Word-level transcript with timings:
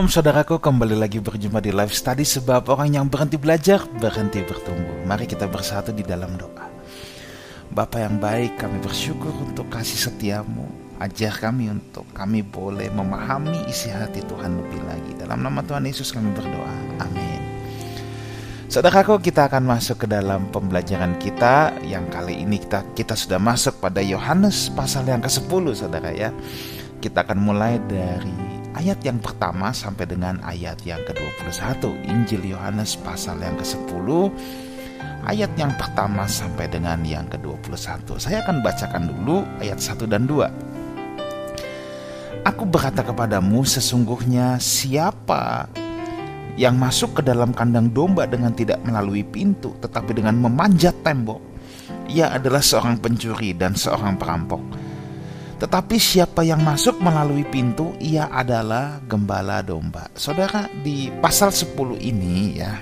Shalom 0.00 0.16
saudaraku, 0.16 0.56
kembali 0.56 0.96
lagi 0.96 1.20
berjumpa 1.20 1.60
di 1.60 1.76
live 1.76 1.92
study 1.92 2.24
sebab 2.24 2.72
orang 2.72 2.96
yang 2.96 3.04
berhenti 3.12 3.36
belajar, 3.36 3.84
berhenti 4.00 4.40
bertumbuh. 4.40 5.04
Mari 5.04 5.28
kita 5.28 5.44
bersatu 5.44 5.92
di 5.92 6.00
dalam 6.00 6.40
doa. 6.40 6.72
Bapa 7.68 8.00
yang 8.00 8.16
baik, 8.16 8.56
kami 8.56 8.80
bersyukur 8.80 9.28
untuk 9.44 9.68
kasih 9.68 10.08
setiamu. 10.08 10.64
Ajar 10.96 11.36
kami 11.36 11.68
untuk 11.68 12.08
kami 12.16 12.40
boleh 12.40 12.88
memahami 12.88 13.68
isi 13.68 13.92
hati 13.92 14.24
Tuhan 14.24 14.64
lebih 14.64 14.80
lagi. 14.88 15.12
Dalam 15.20 15.44
nama 15.44 15.60
Tuhan 15.60 15.84
Yesus 15.84 16.16
kami 16.16 16.32
berdoa. 16.32 17.04
Amin. 17.04 17.44
Saudaraku, 18.72 19.20
kita 19.20 19.52
akan 19.52 19.68
masuk 19.68 20.00
ke 20.00 20.06
dalam 20.08 20.48
pembelajaran 20.48 21.20
kita 21.20 21.76
yang 21.84 22.08
kali 22.08 22.40
ini 22.40 22.56
kita 22.56 22.88
kita 22.96 23.12
sudah 23.12 23.36
masuk 23.36 23.76
pada 23.84 24.00
Yohanes 24.00 24.72
pasal 24.72 25.04
yang 25.04 25.20
ke-10, 25.20 25.76
Saudara 25.76 26.08
ya. 26.08 26.32
Kita 27.04 27.20
akan 27.20 27.36
mulai 27.36 27.76
dari 27.84 28.49
ayat 28.74 29.02
yang 29.02 29.18
pertama 29.18 29.74
sampai 29.74 30.06
dengan 30.06 30.38
ayat 30.46 30.78
yang 30.86 31.02
ke-21 31.02 31.90
Injil 32.06 32.54
Yohanes 32.54 32.94
pasal 33.00 33.42
yang 33.42 33.58
ke-10 33.58 34.06
ayat 35.26 35.50
yang 35.58 35.74
pertama 35.74 36.28
sampai 36.30 36.70
dengan 36.70 37.02
yang 37.02 37.26
ke-21 37.26 38.20
Saya 38.20 38.44
akan 38.46 38.62
bacakan 38.62 39.10
dulu 39.10 39.42
ayat 39.58 39.82
1 39.82 40.06
dan 40.06 40.28
2 40.28 42.46
Aku 42.46 42.64
berkata 42.64 43.04
kepadamu 43.04 43.68
sesungguhnya 43.68 44.56
siapa 44.56 45.68
yang 46.56 46.76
masuk 46.76 47.20
ke 47.20 47.22
dalam 47.24 47.52
kandang 47.52 47.92
domba 47.92 48.24
dengan 48.24 48.52
tidak 48.56 48.80
melalui 48.84 49.24
pintu 49.24 49.76
tetapi 49.80 50.16
dengan 50.16 50.40
memanjat 50.40 50.96
tembok 51.04 51.40
ia 52.10 52.34
adalah 52.34 52.58
seorang 52.58 52.98
pencuri 52.98 53.54
dan 53.54 53.78
seorang 53.78 54.18
perampok 54.18 54.58
tetapi 55.60 56.00
siapa 56.00 56.40
yang 56.40 56.64
masuk 56.64 57.04
melalui 57.04 57.44
pintu 57.44 57.92
ia 58.00 58.32
adalah 58.32 58.96
gembala 59.04 59.60
domba. 59.60 60.08
Saudara 60.16 60.64
di 60.80 61.12
pasal 61.20 61.52
10 61.52 62.00
ini 62.00 62.56
ya. 62.56 62.80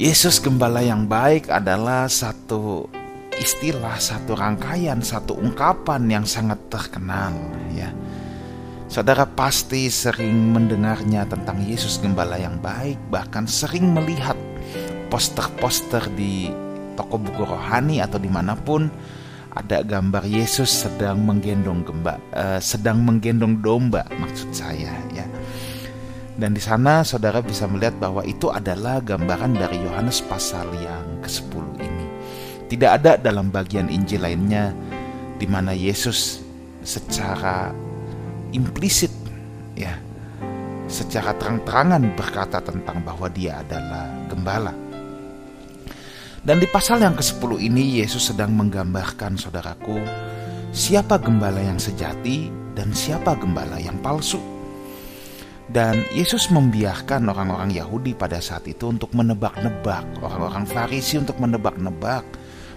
Yesus 0.00 0.40
gembala 0.40 0.80
yang 0.80 1.04
baik 1.04 1.52
adalah 1.52 2.08
satu 2.08 2.88
istilah, 3.36 4.00
satu 4.00 4.32
rangkaian, 4.32 5.04
satu 5.04 5.36
ungkapan 5.36 6.08
yang 6.08 6.24
sangat 6.24 6.56
terkenal 6.72 7.36
ya. 7.76 7.92
Saudara 8.88 9.28
pasti 9.28 9.92
sering 9.92 10.56
mendengarnya 10.56 11.28
tentang 11.28 11.60
Yesus 11.60 12.00
gembala 12.00 12.40
yang 12.40 12.56
baik, 12.64 12.96
bahkan 13.12 13.44
sering 13.44 13.92
melihat 13.92 14.40
poster-poster 15.12 16.08
di 16.16 16.48
toko 16.96 17.20
buku 17.20 17.44
rohani 17.44 18.00
atau 18.00 18.16
di 18.16 18.32
mana 18.32 18.56
pun 18.56 18.88
ada 19.58 19.82
gambar 19.82 20.22
Yesus 20.22 20.70
sedang 20.70 21.26
menggendong 21.26 21.82
gemba, 21.82 22.22
uh, 22.30 22.62
sedang 22.62 23.02
menggendong 23.02 23.58
domba 23.58 24.06
maksud 24.22 24.54
saya 24.54 24.94
ya. 25.10 25.26
Dan 26.38 26.54
di 26.54 26.62
sana 26.62 27.02
saudara 27.02 27.42
bisa 27.42 27.66
melihat 27.66 27.98
bahwa 27.98 28.22
itu 28.22 28.46
adalah 28.46 29.02
gambaran 29.02 29.58
dari 29.58 29.82
Yohanes 29.82 30.22
pasal 30.22 30.70
yang 30.78 31.18
ke-10 31.18 31.82
ini. 31.82 32.06
Tidak 32.70 32.90
ada 33.02 33.18
dalam 33.18 33.50
bagian 33.50 33.90
Injil 33.90 34.22
lainnya 34.22 34.70
di 35.34 35.50
mana 35.50 35.74
Yesus 35.74 36.38
secara 36.86 37.74
implisit 38.54 39.10
ya 39.74 39.98
secara 40.88 41.36
terang-terangan 41.36 42.16
berkata 42.16 42.64
tentang 42.64 43.04
bahwa 43.04 43.28
dia 43.28 43.60
adalah 43.60 44.08
gembala. 44.30 44.87
Dan 46.44 46.62
di 46.62 46.68
pasal 46.70 47.02
yang 47.02 47.18
ke-10 47.18 47.50
ini 47.58 48.02
Yesus 48.02 48.30
sedang 48.30 48.54
menggambarkan 48.54 49.34
saudaraku 49.38 49.98
siapa 50.70 51.18
gembala 51.18 51.58
yang 51.58 51.80
sejati 51.80 52.48
dan 52.78 52.94
siapa 52.94 53.34
gembala 53.34 53.78
yang 53.82 53.98
palsu. 53.98 54.38
Dan 55.68 56.00
Yesus 56.16 56.48
membiarkan 56.48 57.28
orang-orang 57.28 57.76
Yahudi 57.76 58.16
pada 58.16 58.40
saat 58.40 58.64
itu 58.64 58.88
untuk 58.88 59.12
menebak-nebak, 59.12 60.24
orang-orang 60.24 60.64
Farisi 60.64 61.20
untuk 61.20 61.36
menebak-nebak 61.36 62.24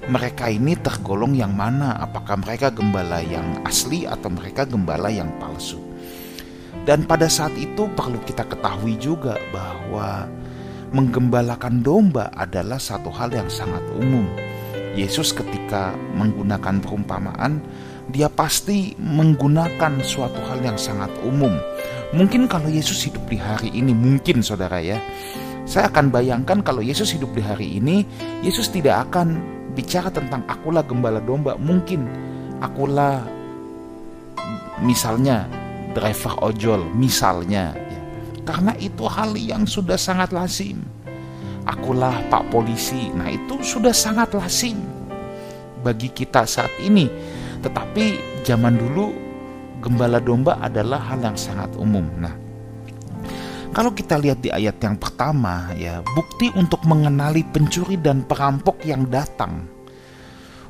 mereka 0.09 0.50
ini 0.50 0.74
tergolong 0.74 1.38
yang 1.38 1.53
mana, 1.53 1.94
apakah 2.02 2.41
mereka 2.41 2.74
gembala 2.74 3.22
yang 3.22 3.62
asli 3.62 4.09
atau 4.09 4.34
mereka 4.34 4.66
gembala 4.66 5.14
yang 5.14 5.30
palsu. 5.38 5.78
Dan 6.90 7.06
pada 7.06 7.30
saat 7.30 7.53
itu 7.53 7.85
perlu 7.94 8.18
kita 8.25 8.50
ketahui 8.50 8.97
juga 8.97 9.38
bahwa 9.53 10.25
menggembalakan 10.91 11.79
domba 11.79 12.28
adalah 12.35 12.78
satu 12.78 13.07
hal 13.12 13.31
yang 13.31 13.47
sangat 13.47 13.84
umum. 13.96 14.28
Yesus 14.91 15.31
ketika 15.31 15.96
menggunakan 16.19 16.84
perumpamaan, 16.84 17.63
dia 18.12 18.28
pasti 18.28 18.91
menggunakan 19.00 20.03
suatu 20.03 20.40
hal 20.52 20.59
yang 20.59 20.75
sangat 20.75 21.07
umum. 21.24 21.56
Mungkin 22.12 22.52
kalau 22.52 22.68
Yesus 22.68 23.07
hidup 23.07 23.24
di 23.31 23.40
hari 23.40 23.72
ini, 23.72 23.96
mungkin 23.96 24.44
saudara 24.44 24.84
ya, 24.84 25.00
saya 25.63 25.88
akan 25.88 26.12
bayangkan 26.12 26.59
kalau 26.59 26.84
Yesus 26.84 27.16
hidup 27.16 27.31
di 27.31 27.40
hari 27.40 27.79
ini, 27.79 28.03
Yesus 28.44 28.68
tidak 28.68 29.08
akan 29.08 29.40
bicara 29.72 30.12
tentang 30.12 30.44
akulah 30.52 30.84
gembala 30.84 31.23
domba. 31.23 31.56
Mungkin 31.56 32.03
akulah 32.59 33.23
misalnya 34.84 35.47
driver 35.96 36.35
ojol, 36.44 36.84
misalnya 37.00 37.72
karena 38.44 38.74
itu 38.81 39.06
hal 39.06 39.38
yang 39.38 39.63
sudah 39.69 39.97
sangat 39.97 40.34
lazim. 40.34 40.81
Akulah 41.66 42.18
Pak 42.34 42.50
Polisi. 42.50 43.13
Nah, 43.13 43.29
itu 43.29 43.62
sudah 43.62 43.94
sangat 43.94 44.34
lazim 44.34 44.81
bagi 45.85 46.09
kita 46.09 46.46
saat 46.46 46.74
ini. 46.81 47.06
Tetapi 47.62 48.41
zaman 48.41 48.78
dulu 48.81 49.13
gembala 49.81 50.18
domba 50.18 50.57
adalah 50.57 51.02
hal 51.13 51.22
yang 51.22 51.38
sangat 51.38 51.69
umum. 51.78 52.06
Nah, 52.18 52.34
kalau 53.72 53.94
kita 53.94 54.18
lihat 54.18 54.41
di 54.41 54.50
ayat 54.50 54.81
yang 54.81 54.97
pertama 54.97 55.69
ya, 55.78 56.02
bukti 56.18 56.50
untuk 56.58 56.81
mengenali 56.84 57.46
pencuri 57.46 57.96
dan 57.96 58.25
perampok 58.25 58.81
yang 58.84 59.06
datang 59.06 59.69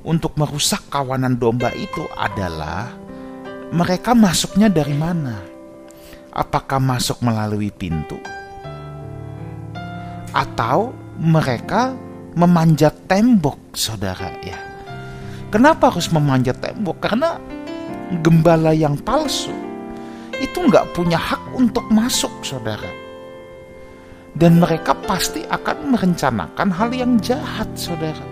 untuk 0.01 0.33
merusak 0.37 0.85
kawanan 0.89 1.37
domba 1.37 1.69
itu 1.73 2.05
adalah 2.17 2.91
mereka 3.71 4.11
masuknya 4.11 4.67
dari 4.67 4.95
mana? 4.97 5.50
Apakah 6.31 6.79
masuk 6.79 7.19
melalui 7.19 7.69
pintu 7.71 8.15
atau 10.31 10.95
mereka 11.19 11.91
memanjat 12.35 12.95
tembok, 13.11 13.75
saudara 13.75 14.31
ya. 14.39 14.55
Kenapa 15.51 15.91
harus 15.91 16.07
memanjat 16.15 16.63
tembok? 16.63 17.03
Karena 17.03 17.35
gembala 18.23 18.71
yang 18.71 18.95
palsu 18.95 19.51
itu 20.39 20.57
nggak 20.63 20.95
punya 20.95 21.19
hak 21.19 21.43
untuk 21.53 21.83
masuk, 21.91 22.31
saudara. 22.41 22.87
Dan 24.31 24.63
mereka 24.63 24.95
pasti 24.95 25.43
akan 25.43 25.91
merencanakan 25.91 26.69
hal 26.71 26.89
yang 26.95 27.19
jahat, 27.19 27.67
saudara. 27.75 28.23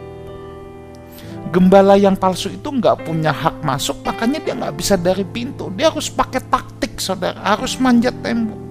Gembala 1.49 1.97
yang 1.97 2.13
palsu 2.13 2.53
itu 2.53 2.69
nggak 2.69 3.07
punya 3.07 3.33
hak 3.33 3.65
masuk, 3.65 4.05
makanya 4.05 4.37
dia 4.43 4.53
nggak 4.53 4.75
bisa 4.77 4.99
dari 4.99 5.25
pintu. 5.25 5.73
Dia 5.73 5.89
harus 5.89 6.11
pakai 6.11 6.45
taktik 6.45 6.99
saudara 7.01 7.39
harus 7.41 7.79
manjat 7.79 8.13
tembok. 8.21 8.61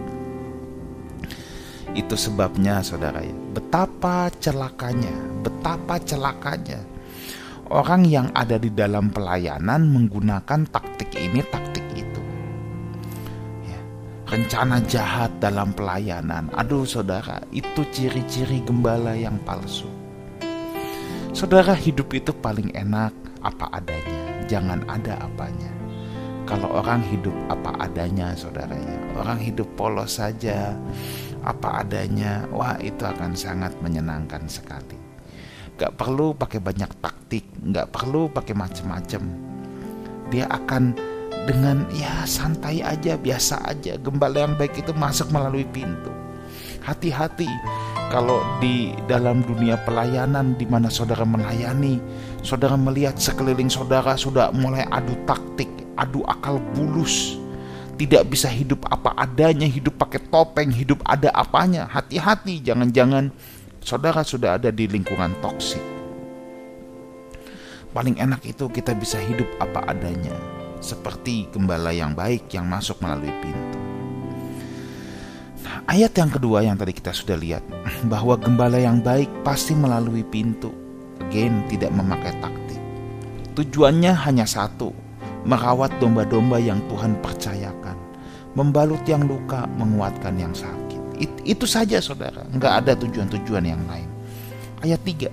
Itu 1.96 2.14
sebabnya 2.14 2.84
saudara 2.84 3.24
ya, 3.24 3.34
betapa 3.56 4.30
celakanya, 4.38 5.42
betapa 5.42 5.98
celakanya 5.98 6.78
orang 7.68 8.06
yang 8.08 8.28
ada 8.32 8.56
di 8.56 8.72
dalam 8.72 9.12
pelayanan 9.12 9.88
menggunakan 9.88 10.68
taktik 10.68 11.12
ini, 11.16 11.44
taktik 11.44 11.84
itu. 11.96 12.22
Ya, 13.68 13.80
rencana 14.28 14.80
jahat 14.84 15.36
dalam 15.40 15.72
pelayanan. 15.76 16.52
Aduh 16.56 16.88
saudara, 16.88 17.44
itu 17.52 17.84
ciri-ciri 17.92 18.64
gembala 18.64 19.16
yang 19.16 19.36
palsu. 19.44 19.97
Saudara 21.38 21.70
hidup 21.70 22.10
itu 22.18 22.34
paling 22.34 22.74
enak 22.74 23.14
apa 23.46 23.70
adanya, 23.70 24.42
jangan 24.50 24.82
ada 24.90 25.22
apanya. 25.22 25.70
Kalau 26.42 26.66
orang 26.82 26.98
hidup 26.98 27.30
apa 27.46 27.78
adanya 27.78 28.34
saudaranya. 28.34 28.98
Orang 29.14 29.38
hidup 29.38 29.70
polos 29.78 30.18
saja 30.18 30.74
Apa 31.46 31.86
adanya 31.86 32.42
Wah 32.50 32.74
itu 32.82 33.06
akan 33.06 33.38
sangat 33.38 33.70
menyenangkan 33.78 34.50
sekali. 34.50 34.98
Gak 35.78 35.94
perlu 35.94 36.34
pakai 36.34 36.58
banyak 36.58 36.90
taktik 36.98 37.46
Gak 37.70 37.94
perlu 37.94 38.26
pakai 38.26 38.58
macem-macem. 38.58 39.22
Dia 40.34 40.50
akan 40.50 40.98
dengan 41.46 41.86
ya 41.94 42.26
santai 42.26 42.82
aja 42.82 43.14
Biasa 43.14 43.62
aja. 43.62 43.94
Gembala 43.94 44.42
yang 44.42 44.58
baik 44.58 44.82
itu 44.82 44.90
masuk 44.90 45.30
melalui 45.30 45.70
pintu 45.70 46.10
Hati-hati 46.88 47.52
kalau 48.08 48.40
di 48.64 48.96
dalam 49.04 49.44
dunia 49.44 49.76
pelayanan 49.84 50.56
di 50.56 50.64
mana 50.64 50.88
saudara 50.88 51.28
melayani, 51.28 52.00
saudara 52.40 52.80
melihat 52.80 53.20
sekeliling 53.20 53.68
saudara 53.68 54.16
sudah 54.16 54.48
mulai 54.56 54.88
adu 54.88 55.12
taktik, 55.28 55.68
adu 56.00 56.24
akal 56.24 56.56
bulus 56.72 57.36
tidak 57.98 58.30
bisa 58.30 58.46
hidup 58.46 58.86
apa 58.88 59.10
adanya, 59.18 59.66
hidup 59.66 59.98
pakai 59.98 60.22
topeng, 60.30 60.70
hidup 60.70 61.02
ada 61.02 61.34
apanya. 61.34 61.90
Hati-hati, 61.90 62.62
jangan-jangan 62.62 63.34
saudara 63.82 64.22
sudah 64.22 64.54
ada 64.54 64.70
di 64.70 64.86
lingkungan 64.86 65.34
toksik. 65.42 65.82
Paling 67.90 68.22
enak 68.22 68.46
itu 68.46 68.70
kita 68.70 68.94
bisa 68.94 69.18
hidup 69.18 69.50
apa 69.58 69.82
adanya, 69.90 70.32
seperti 70.78 71.50
gembala 71.50 71.90
yang 71.90 72.14
baik 72.14 72.46
yang 72.54 72.70
masuk 72.70 73.02
melalui 73.02 73.34
pintu. 73.42 73.87
Ayat 75.88 76.12
yang 76.14 76.30
kedua 76.30 76.62
yang 76.62 76.78
tadi 76.78 76.94
kita 76.94 77.10
sudah 77.10 77.34
lihat 77.34 77.64
bahwa 78.12 78.38
gembala 78.38 78.78
yang 78.78 79.02
baik 79.02 79.28
pasti 79.42 79.74
melalui 79.74 80.22
pintu. 80.22 80.70
Again, 81.28 81.66
tidak 81.68 81.92
memakai 81.92 82.32
taktik. 82.38 82.80
Tujuannya 83.58 84.14
hanya 84.14 84.46
satu, 84.46 84.94
merawat 85.42 85.90
domba-domba 85.98 86.62
yang 86.62 86.78
Tuhan 86.86 87.18
percayakan, 87.18 87.98
membalut 88.54 89.02
yang 89.04 89.26
luka, 89.26 89.66
menguatkan 89.76 90.38
yang 90.38 90.54
sakit. 90.54 91.18
It, 91.18 91.32
itu 91.42 91.66
saja 91.66 91.98
saudara, 91.98 92.46
nggak 92.54 92.86
ada 92.86 92.94
tujuan-tujuan 92.94 93.66
yang 93.66 93.82
lain. 93.90 94.06
Ayat 94.78 95.02
3 95.02 95.26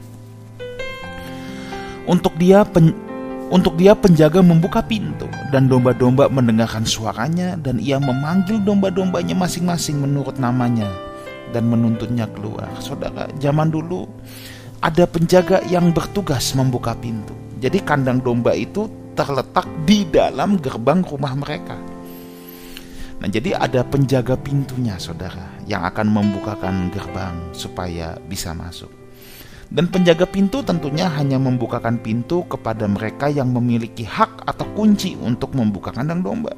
Untuk 2.10 2.34
dia 2.42 2.66
pen, 2.66 2.98
untuk 3.54 3.78
dia 3.78 3.94
penjaga 3.94 4.42
membuka 4.42 4.82
pintu 4.82 5.30
dan 5.54 5.70
domba-domba 5.70 6.26
mendengarkan 6.34 6.82
suaranya 6.82 7.54
dan 7.62 7.78
ia 7.78 8.02
memanggil 8.02 8.58
domba-dombanya 8.62 9.38
masing-masing 9.38 10.02
menurut 10.02 10.42
namanya 10.42 10.90
dan 11.54 11.70
menuntutnya 11.70 12.26
keluar. 12.34 12.68
Saudara, 12.82 13.30
zaman 13.38 13.70
dulu 13.70 14.10
ada 14.82 15.06
penjaga 15.06 15.62
yang 15.70 15.94
bertugas 15.94 16.58
membuka 16.58 16.98
pintu. 16.98 17.38
Jadi 17.62 17.86
kandang 17.86 18.20
domba 18.20 18.58
itu 18.58 18.90
terletak 19.14 19.66
di 19.88 20.04
dalam 20.10 20.58
gerbang 20.60 21.06
rumah 21.06 21.34
mereka. 21.38 21.78
Nah, 23.16 23.32
jadi 23.32 23.56
ada 23.56 23.82
penjaga 23.88 24.36
pintunya, 24.36 25.00
saudara, 25.00 25.48
yang 25.66 25.88
akan 25.88 26.12
membukakan 26.12 26.92
gerbang 26.92 27.34
supaya 27.56 28.20
bisa 28.28 28.52
masuk. 28.52 29.05
Dan 29.76 29.92
penjaga 29.92 30.24
pintu 30.24 30.64
tentunya 30.64 31.12
hanya 31.20 31.36
membukakan 31.36 32.00
pintu 32.00 32.48
kepada 32.48 32.88
mereka 32.88 33.28
yang 33.28 33.52
memiliki 33.52 34.08
hak 34.08 34.48
atau 34.48 34.64
kunci 34.72 35.20
untuk 35.20 35.52
membuka 35.52 35.92
kandang 35.92 36.24
domba. 36.24 36.56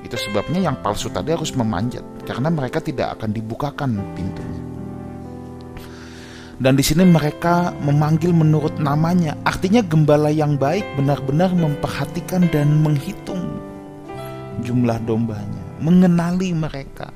Itu 0.00 0.16
sebabnya 0.16 0.64
yang 0.64 0.80
palsu 0.80 1.12
tadi 1.12 1.36
harus 1.36 1.52
memanjat 1.52 2.00
karena 2.24 2.48
mereka 2.48 2.80
tidak 2.80 3.20
akan 3.20 3.28
dibukakan 3.28 4.00
pintunya. 4.16 4.62
Dan 6.56 6.80
di 6.80 6.84
sini 6.86 7.04
mereka 7.04 7.76
memanggil 7.84 8.32
menurut 8.32 8.80
namanya. 8.80 9.36
Artinya 9.44 9.84
gembala 9.84 10.32
yang 10.32 10.56
baik 10.56 10.96
benar-benar 10.96 11.52
memperhatikan 11.52 12.48
dan 12.48 12.80
menghitung 12.80 13.60
jumlah 14.64 14.96
dombanya, 15.04 15.60
mengenali 15.84 16.56
mereka, 16.56 17.12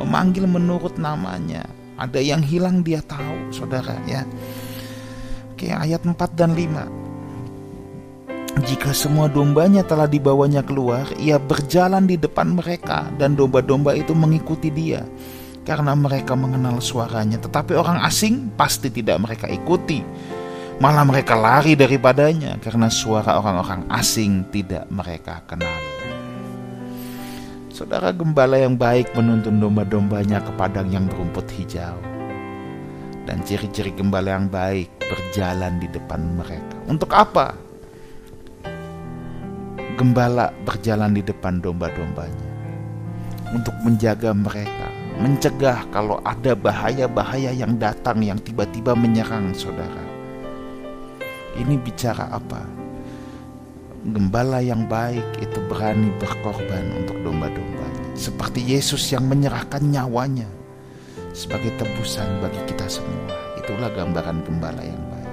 memanggil 0.00 0.48
menurut 0.48 0.96
namanya, 0.96 1.68
ada 1.98 2.22
yang 2.22 2.40
hilang 2.40 2.86
dia 2.86 3.02
tahu, 3.02 3.50
saudara 3.50 3.98
ya. 4.06 4.22
Oke, 5.52 5.74
ayat 5.74 6.06
4 6.06 6.14
dan 6.38 6.54
5. 6.54 6.86
Jika 8.62 8.90
semua 8.90 9.26
dombanya 9.30 9.82
telah 9.86 10.06
dibawanya 10.06 10.62
keluar, 10.62 11.06
ia 11.18 11.38
berjalan 11.38 12.06
di 12.06 12.18
depan 12.18 12.58
mereka 12.58 13.06
dan 13.18 13.34
domba-domba 13.38 13.94
itu 13.94 14.14
mengikuti 14.14 14.70
dia 14.70 15.06
karena 15.66 15.94
mereka 15.94 16.34
mengenal 16.34 16.82
suaranya. 16.82 17.38
Tetapi 17.38 17.74
orang 17.78 18.02
asing 18.02 18.50
pasti 18.58 18.90
tidak 18.90 19.22
mereka 19.22 19.46
ikuti. 19.46 20.02
Malah 20.78 21.02
mereka 21.02 21.34
lari 21.34 21.74
daripadanya 21.74 22.58
karena 22.62 22.86
suara 22.86 23.38
orang-orang 23.42 23.86
asing 23.90 24.46
tidak 24.54 24.86
mereka 24.90 25.42
kenal. 25.46 25.87
Saudara 27.78 28.10
gembala 28.10 28.58
yang 28.58 28.74
baik 28.74 29.14
menuntun 29.14 29.62
domba-dombanya 29.62 30.42
ke 30.42 30.50
padang 30.58 30.90
yang 30.90 31.06
berumput 31.06 31.46
hijau. 31.54 31.94
Dan 33.22 33.38
ciri-ciri 33.46 33.94
gembala 33.94 34.34
yang 34.34 34.50
baik 34.50 34.90
berjalan 35.06 35.78
di 35.78 35.86
depan 35.86 36.18
mereka. 36.34 36.74
Untuk 36.90 37.14
apa? 37.14 37.54
Gembala 39.94 40.50
berjalan 40.66 41.14
di 41.14 41.22
depan 41.22 41.62
domba-dombanya. 41.62 42.50
Untuk 43.54 43.78
menjaga 43.86 44.34
mereka, 44.34 44.90
mencegah 45.22 45.86
kalau 45.94 46.18
ada 46.26 46.58
bahaya-bahaya 46.58 47.54
yang 47.54 47.78
datang 47.78 48.26
yang 48.26 48.42
tiba-tiba 48.42 48.98
menyerang 48.98 49.54
saudara. 49.54 50.02
Ini 51.54 51.78
bicara 51.78 52.26
apa? 52.26 52.77
Gembala 54.06 54.62
yang 54.62 54.86
baik 54.86 55.42
itu 55.42 55.58
berani 55.66 56.14
berkorban 56.22 57.02
untuk 57.02 57.18
domba-dombanya. 57.26 58.14
Seperti 58.14 58.62
Yesus 58.62 59.02
yang 59.10 59.26
menyerahkan 59.26 59.82
nyawanya 59.82 60.46
sebagai 61.34 61.74
tebusan 61.78 62.38
bagi 62.38 62.58
kita 62.70 62.86
semua. 62.86 63.34
Itulah 63.58 63.90
gambaran 63.90 64.46
gembala 64.46 64.82
yang 64.82 65.02
baik. 65.10 65.32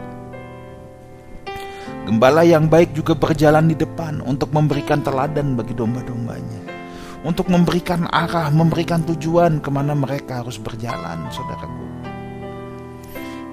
Gembala 2.06 2.42
yang 2.46 2.66
baik 2.70 2.94
juga 2.94 3.18
berjalan 3.18 3.70
di 3.70 3.78
depan 3.78 4.22
untuk 4.22 4.54
memberikan 4.54 5.02
teladan 5.02 5.58
bagi 5.58 5.74
domba-dombanya. 5.74 6.62
Untuk 7.26 7.50
memberikan 7.50 8.06
arah, 8.14 8.54
memberikan 8.54 9.02
tujuan 9.02 9.58
ke 9.58 9.74
mana 9.74 9.98
mereka 9.98 10.46
harus 10.46 10.62
berjalan, 10.62 11.26
saudaraku. 11.34 11.86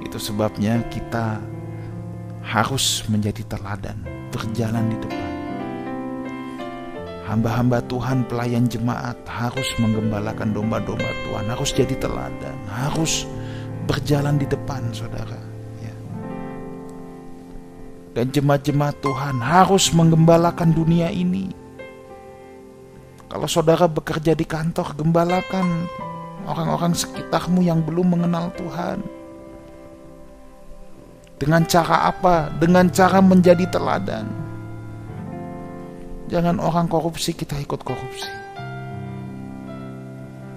Itu 0.05 0.21
sebabnya 0.21 0.85
kita 0.93 1.41
harus 2.45 3.09
menjadi 3.09 3.49
teladan 3.49 4.22
berjalan 4.33 4.89
di 4.89 4.97
depan. 4.99 5.31
Hamba-hamba 7.29 7.81
Tuhan 7.87 8.27
pelayan 8.29 8.67
jemaat 8.69 9.17
harus 9.25 9.65
menggembalakan 9.81 10.53
domba-domba 10.53 11.07
Tuhan, 11.29 11.45
harus 11.49 11.71
jadi 11.73 11.95
teladan, 11.97 12.57
harus 12.69 13.25
berjalan 13.87 14.37
di 14.37 14.45
depan 14.49 14.93
saudara. 14.93 15.41
Ya. 15.81 15.95
Dan 18.19 18.33
jemaat-jemaat 18.35 19.01
Tuhan 19.01 19.41
harus 19.41 19.95
menggembalakan 19.97 20.77
dunia 20.77 21.09
ini. 21.09 21.53
Kalau 23.33 23.49
saudara 23.49 23.89
bekerja 23.89 24.37
di 24.37 24.45
kantor, 24.45 24.93
gembalakan 24.93 25.89
orang-orang 26.45 26.93
sekitarmu 26.93 27.65
yang 27.65 27.81
belum 27.81 28.13
mengenal 28.13 28.53
Tuhan 28.61 29.22
dengan 31.43 31.67
cara 31.67 32.07
apa? 32.07 32.55
Dengan 32.55 32.87
cara 32.87 33.19
menjadi 33.19 33.67
teladan. 33.67 34.31
Jangan 36.31 36.63
orang 36.63 36.87
korupsi 36.87 37.35
kita 37.35 37.59
ikut 37.59 37.83
korupsi. 37.83 38.31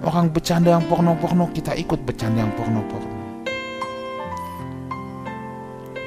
Orang 0.06 0.30
bercanda 0.30 0.78
yang 0.78 0.86
porno-porno 0.86 1.50
kita 1.50 1.74
ikut 1.74 2.06
bercanda 2.06 2.46
yang 2.46 2.54
porno-porno. 2.54 3.18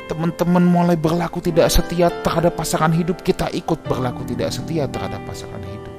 Teman-teman 0.08 0.64
mulai 0.64 0.96
berlaku 0.96 1.44
tidak 1.44 1.68
setia 1.68 2.08
terhadap 2.24 2.56
pasangan 2.56 2.96
hidup, 2.96 3.20
kita 3.20 3.52
ikut 3.52 3.84
berlaku 3.84 4.24
tidak 4.32 4.56
setia 4.56 4.88
terhadap 4.88 5.20
pasangan 5.28 5.60
hidup. 5.60 5.96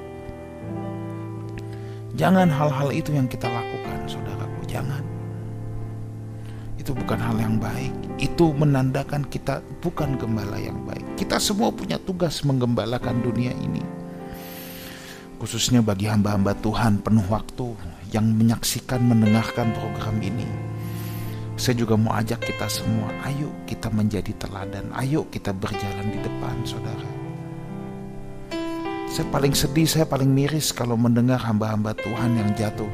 Jangan 2.17 2.49
hal-hal 2.49 2.89
itu 2.97 3.13
yang 3.13 3.29
kita 3.29 3.45
lakukan, 3.45 4.09
saudaraku. 4.09 4.65
Jangan. 4.65 5.20
Itu 6.91 7.07
bukan 7.07 7.23
hal 7.23 7.39
yang 7.39 7.63
baik 7.63 7.95
itu 8.19 8.51
menandakan 8.51 9.23
kita 9.31 9.63
bukan 9.79 10.19
gembala 10.19 10.59
yang 10.59 10.75
baik. 10.91 11.07
Kita 11.15 11.39
semua 11.39 11.71
punya 11.71 12.03
tugas 12.03 12.43
menggembalakan 12.43 13.23
dunia 13.23 13.55
ini. 13.55 13.79
Khususnya 15.39 15.87
bagi 15.87 16.11
hamba-hamba 16.11 16.59
Tuhan 16.59 16.99
penuh 16.99 17.23
waktu 17.31 17.79
yang 18.11 18.27
menyaksikan 18.35 19.07
mendengarkan 19.07 19.71
program 19.71 20.19
ini. 20.19 20.43
Saya 21.55 21.79
juga 21.79 21.95
mau 21.95 22.11
ajak 22.19 22.43
kita 22.43 22.67
semua, 22.67 23.07
ayo 23.23 23.55
kita 23.71 23.87
menjadi 23.95 24.35
teladan, 24.35 24.91
ayo 24.99 25.31
kita 25.31 25.55
berjalan 25.55 26.11
di 26.11 26.19
depan 26.19 26.59
saudara. 26.67 27.07
Saya 29.07 29.31
paling 29.31 29.55
sedih, 29.55 29.87
saya 29.87 30.11
paling 30.11 30.27
miris 30.27 30.75
kalau 30.75 30.99
mendengar 30.99 31.39
hamba-hamba 31.39 31.95
Tuhan 31.95 32.35
yang 32.35 32.51
jatuh 32.59 32.91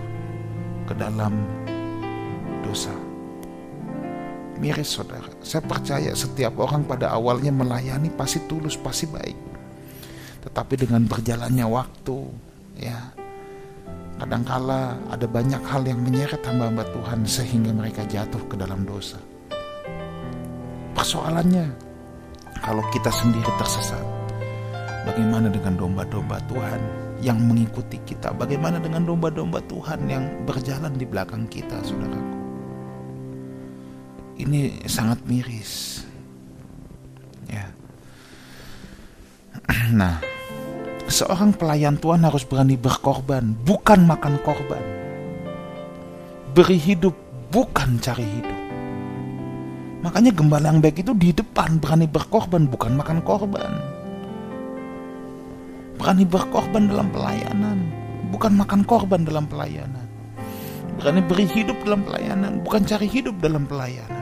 ke 0.85 0.93
dalam 0.93 1.33
dosa 2.61 3.06
miris 4.59 4.97
saudara. 4.99 5.29
Saya 5.45 5.65
percaya 5.65 6.13
setiap 6.13 6.57
orang 6.61 6.85
pada 6.85 7.13
awalnya 7.13 7.53
melayani 7.53 8.13
pasti 8.13 8.43
tulus, 8.45 8.77
pasti 8.77 9.09
baik. 9.09 9.39
Tetapi 10.47 10.75
dengan 10.79 11.03
berjalannya 11.05 11.67
waktu, 11.67 12.19
ya 12.79 12.99
kadangkala 14.17 14.97
ada 15.13 15.27
banyak 15.29 15.61
hal 15.67 15.83
yang 15.85 16.01
menyeret 16.01 16.41
hamba-hamba 16.47 16.87
Tuhan 16.95 17.21
sehingga 17.29 17.75
mereka 17.75 18.07
jatuh 18.07 18.41
ke 18.49 18.55
dalam 18.57 18.87
dosa. 18.87 19.21
Persoalannya, 20.97 21.67
kalau 22.65 22.81
kita 22.95 23.13
sendiri 23.13 23.51
tersesat, 23.61 24.01
bagaimana 25.05 25.53
dengan 25.53 25.77
domba-domba 25.77 26.41
Tuhan 26.49 26.81
yang 27.21 27.37
mengikuti 27.43 28.01
kita? 28.07 28.33
Bagaimana 28.33 28.81
dengan 28.81 29.05
domba-domba 29.05 29.61
Tuhan 29.69 30.09
yang 30.09 30.25
berjalan 30.49 30.97
di 30.97 31.05
belakang 31.05 31.45
kita, 31.53 31.77
saudaraku? 31.85 32.36
Ini 34.37 34.85
sangat 34.85 35.25
miris. 35.25 36.05
Ya. 37.49 37.73
Nah, 39.87 40.19
seorang 41.07 41.55
pelayan 41.55 41.95
Tuhan 41.97 42.27
harus 42.27 42.43
berani 42.43 42.75
berkorban, 42.75 43.55
bukan 43.63 44.03
makan 44.03 44.35
korban. 44.43 44.83
Beri 46.53 46.79
hidup, 46.79 47.15
bukan 47.55 48.03
cari 48.03 48.27
hidup. 48.27 48.59
Makanya 50.03 50.31
gembala 50.35 50.71
yang 50.71 50.83
baik 50.83 51.03
itu 51.03 51.13
di 51.15 51.31
depan 51.35 51.79
berani 51.79 52.07
berkorban, 52.07 52.67
bukan 52.67 52.99
makan 52.99 53.19
korban. 53.23 53.73
Berani 55.97 56.25
berkorban 56.29 56.91
dalam 56.91 57.09
pelayanan, 57.11 57.79
bukan 58.31 58.53
makan 58.59 58.83
korban 58.85 59.25
dalam 59.25 59.49
pelayanan. 59.49 60.07
Bukan 60.97 61.21
beri 61.29 61.47
hidup 61.53 61.77
dalam 61.85 62.03
pelayanan, 62.05 62.65
bukan 62.65 62.83
cari 62.89 63.09
hidup 63.09 63.37
dalam 63.41 63.69
pelayanan. 63.69 64.16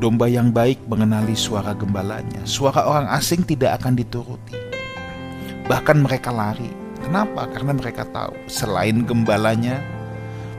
Domba 0.00 0.32
yang 0.32 0.48
baik 0.48 0.88
mengenali 0.88 1.36
suara 1.36 1.76
gembalanya. 1.76 2.40
Suara 2.48 2.88
orang 2.88 3.12
asing 3.12 3.44
tidak 3.44 3.84
akan 3.84 4.00
dituruti. 4.00 4.56
Bahkan 5.68 6.00
mereka 6.00 6.32
lari. 6.32 6.72
Kenapa? 7.04 7.44
Karena 7.52 7.76
mereka 7.76 8.08
tahu 8.08 8.32
selain 8.48 9.04
gembalanya, 9.04 9.76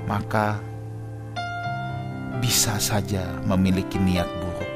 maka 0.06 0.62
bisa 2.38 2.78
saja 2.78 3.26
memiliki 3.50 3.98
niat 3.98 4.30
buruk. 4.30 4.72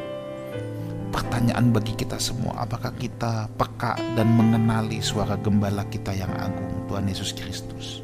Pertanyaan 1.13 1.69
bagi 1.69 1.93
kita 1.93 2.17
semua, 2.17 2.65
apakah 2.65 2.89
kita 2.97 3.45
peka 3.53 3.93
dan 4.17 4.33
mengenali 4.33 4.97
suara 4.97 5.37
gembala 5.37 5.85
kita 5.93 6.09
yang 6.09 6.33
agung, 6.41 6.89
Tuhan 6.89 7.05
Yesus 7.05 7.37
Kristus? 7.37 8.01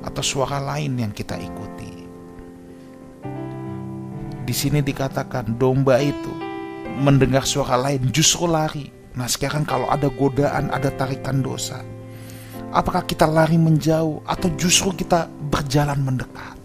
Atau 0.00 0.24
suara 0.24 0.64
lain 0.64 0.96
yang 0.96 1.12
kita 1.12 1.36
ikuti? 1.36 1.93
Di 4.44 4.52
sini 4.52 4.84
dikatakan 4.84 5.56
domba 5.56 5.96
itu 6.04 6.32
mendengar 7.00 7.48
suara 7.48 7.80
lain 7.80 8.12
justru 8.12 8.44
lari. 8.44 8.92
Nah 9.16 9.24
sekarang 9.24 9.64
kalau 9.64 9.88
ada 9.88 10.12
godaan, 10.12 10.68
ada 10.68 10.92
tarikan 10.92 11.40
dosa. 11.40 11.80
Apakah 12.74 13.06
kita 13.06 13.24
lari 13.24 13.56
menjauh 13.56 14.20
atau 14.26 14.48
justru 14.58 14.92
kita 14.92 15.30
berjalan 15.48 15.96
mendekat? 16.02 16.58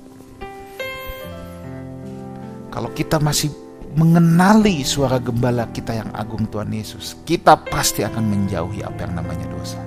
Kalau 2.69 2.89
kita 2.93 3.21
masih 3.21 3.53
mengenali 3.93 4.86
suara 4.86 5.17
gembala 5.17 5.69
kita 5.69 5.98
yang 6.03 6.09
agung 6.13 6.45
Tuhan 6.50 6.74
Yesus, 6.74 7.17
kita 7.25 7.57
pasti 7.69 8.05
akan 8.05 8.25
menjauhi 8.25 8.81
apa 8.86 9.05
yang 9.05 9.21
namanya 9.21 9.48
dosa. 9.50 9.81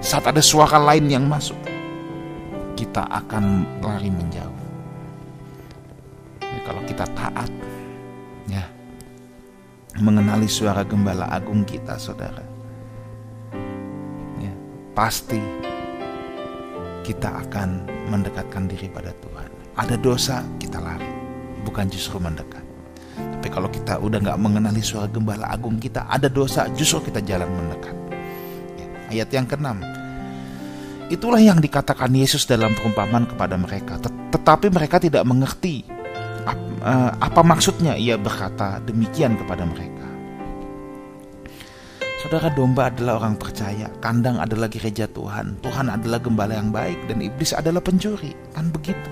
Saat 0.00 0.30
ada 0.30 0.40
suara 0.40 0.80
lain 0.80 1.06
yang 1.10 1.28
masuk, 1.28 1.58
kita 2.78 3.04
akan 3.10 3.68
lari 3.84 4.08
menjauh. 4.08 4.59
Kalau 6.70 6.86
kita 6.86 7.02
taat, 7.18 7.50
ya, 8.46 8.62
mengenali 9.98 10.46
suara 10.46 10.86
gembala 10.86 11.26
agung 11.26 11.66
kita, 11.66 11.98
saudara, 11.98 12.46
ya, 14.38 14.54
pasti 14.94 15.42
kita 17.02 17.42
akan 17.42 17.90
mendekatkan 18.14 18.70
diri 18.70 18.86
pada 18.86 19.10
Tuhan. 19.18 19.50
Ada 19.82 19.98
dosa, 19.98 20.46
kita 20.62 20.78
lari 20.78 21.10
bukan 21.66 21.90
justru 21.90 22.22
mendekat. 22.22 22.62
Tapi 23.18 23.50
kalau 23.50 23.66
kita 23.66 23.98
udah 23.98 24.22
nggak 24.22 24.38
mengenali 24.38 24.78
suara 24.78 25.10
gembala 25.10 25.50
agung 25.50 25.74
kita, 25.74 26.06
ada 26.06 26.30
dosa, 26.30 26.70
justru 26.78 27.10
kita 27.10 27.18
jalan 27.26 27.50
mendekat. 27.50 27.98
Ya, 28.78 28.86
ayat 29.10 29.28
yang 29.34 29.50
keenam. 29.50 29.82
Itulah 31.10 31.42
yang 31.42 31.58
dikatakan 31.58 32.14
Yesus 32.14 32.46
dalam 32.46 32.70
perumpamaan 32.78 33.26
kepada 33.26 33.58
mereka. 33.58 33.98
Tetapi 34.30 34.70
mereka 34.70 35.02
tidak 35.02 35.26
mengerti 35.26 35.89
eh, 36.80 37.10
apa 37.12 37.40
maksudnya 37.44 37.96
ia 37.96 38.16
berkata 38.16 38.80
demikian 38.84 39.36
kepada 39.36 39.64
mereka. 39.68 40.08
Saudara 42.20 42.52
domba 42.52 42.92
adalah 42.92 43.16
orang 43.16 43.40
percaya, 43.40 43.88
kandang 44.04 44.36
adalah 44.36 44.68
gereja 44.68 45.08
Tuhan, 45.08 45.56
Tuhan 45.64 45.88
adalah 45.88 46.20
gembala 46.20 46.52
yang 46.52 46.68
baik 46.68 47.08
dan 47.08 47.24
iblis 47.24 47.56
adalah 47.56 47.80
pencuri. 47.80 48.36
Kan 48.52 48.68
begitu. 48.68 49.08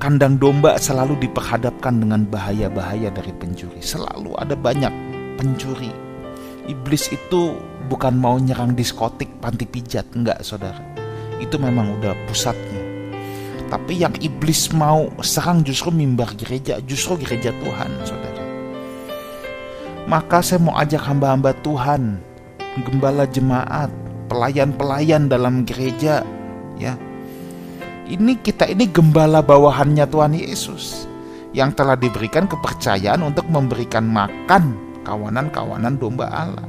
Kandang 0.00 0.40
domba 0.40 0.80
selalu 0.80 1.16
diperhadapkan 1.24 2.00
dengan 2.00 2.24
bahaya-bahaya 2.28 3.12
dari 3.12 3.32
pencuri. 3.36 3.84
Selalu 3.84 4.32
ada 4.36 4.56
banyak 4.56 4.92
pencuri. 5.40 5.92
Iblis 6.68 7.12
itu 7.12 7.56
bukan 7.88 8.16
mau 8.16 8.36
nyerang 8.40 8.72
diskotik, 8.72 9.28
panti 9.40 9.64
pijat, 9.64 10.08
enggak 10.16 10.40
saudara. 10.44 10.80
Itu 11.36 11.56
memang 11.56 12.00
udah 12.00 12.16
pusatnya. 12.28 12.79
Tapi 13.70 14.02
yang 14.02 14.14
iblis 14.18 14.74
mau 14.74 15.06
serang 15.22 15.62
justru 15.62 15.94
mimbar 15.94 16.34
gereja, 16.34 16.82
justru 16.82 17.22
gereja 17.22 17.54
Tuhan, 17.62 17.90
saudara. 18.02 18.42
Maka 20.10 20.42
saya 20.42 20.58
mau 20.58 20.74
ajak 20.74 21.06
hamba-hamba 21.06 21.54
Tuhan, 21.62 22.18
gembala 22.82 23.30
jemaat, 23.30 23.94
pelayan-pelayan 24.26 25.30
dalam 25.30 25.62
gereja, 25.62 26.26
ya, 26.82 26.98
ini 28.10 28.34
kita 28.42 28.66
ini 28.66 28.90
gembala 28.90 29.38
bawahannya 29.38 30.02
Tuhan 30.10 30.34
Yesus 30.34 31.06
yang 31.54 31.70
telah 31.70 31.94
diberikan 31.94 32.50
kepercayaan 32.50 33.22
untuk 33.22 33.46
memberikan 33.46 34.02
makan 34.02 34.74
kawanan-kawanan 35.06 35.94
domba 35.94 36.26
Allah. 36.26 36.66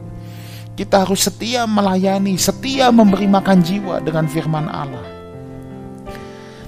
Kita 0.77 1.01
harus 1.01 1.25
setia 1.25 1.65
melayani, 1.65 2.37
setia 2.37 2.93
memberi 2.93 3.25
makan 3.25 3.61
jiwa 3.61 4.05
dengan 4.05 4.29
firman 4.29 4.69
Allah. 4.69 5.20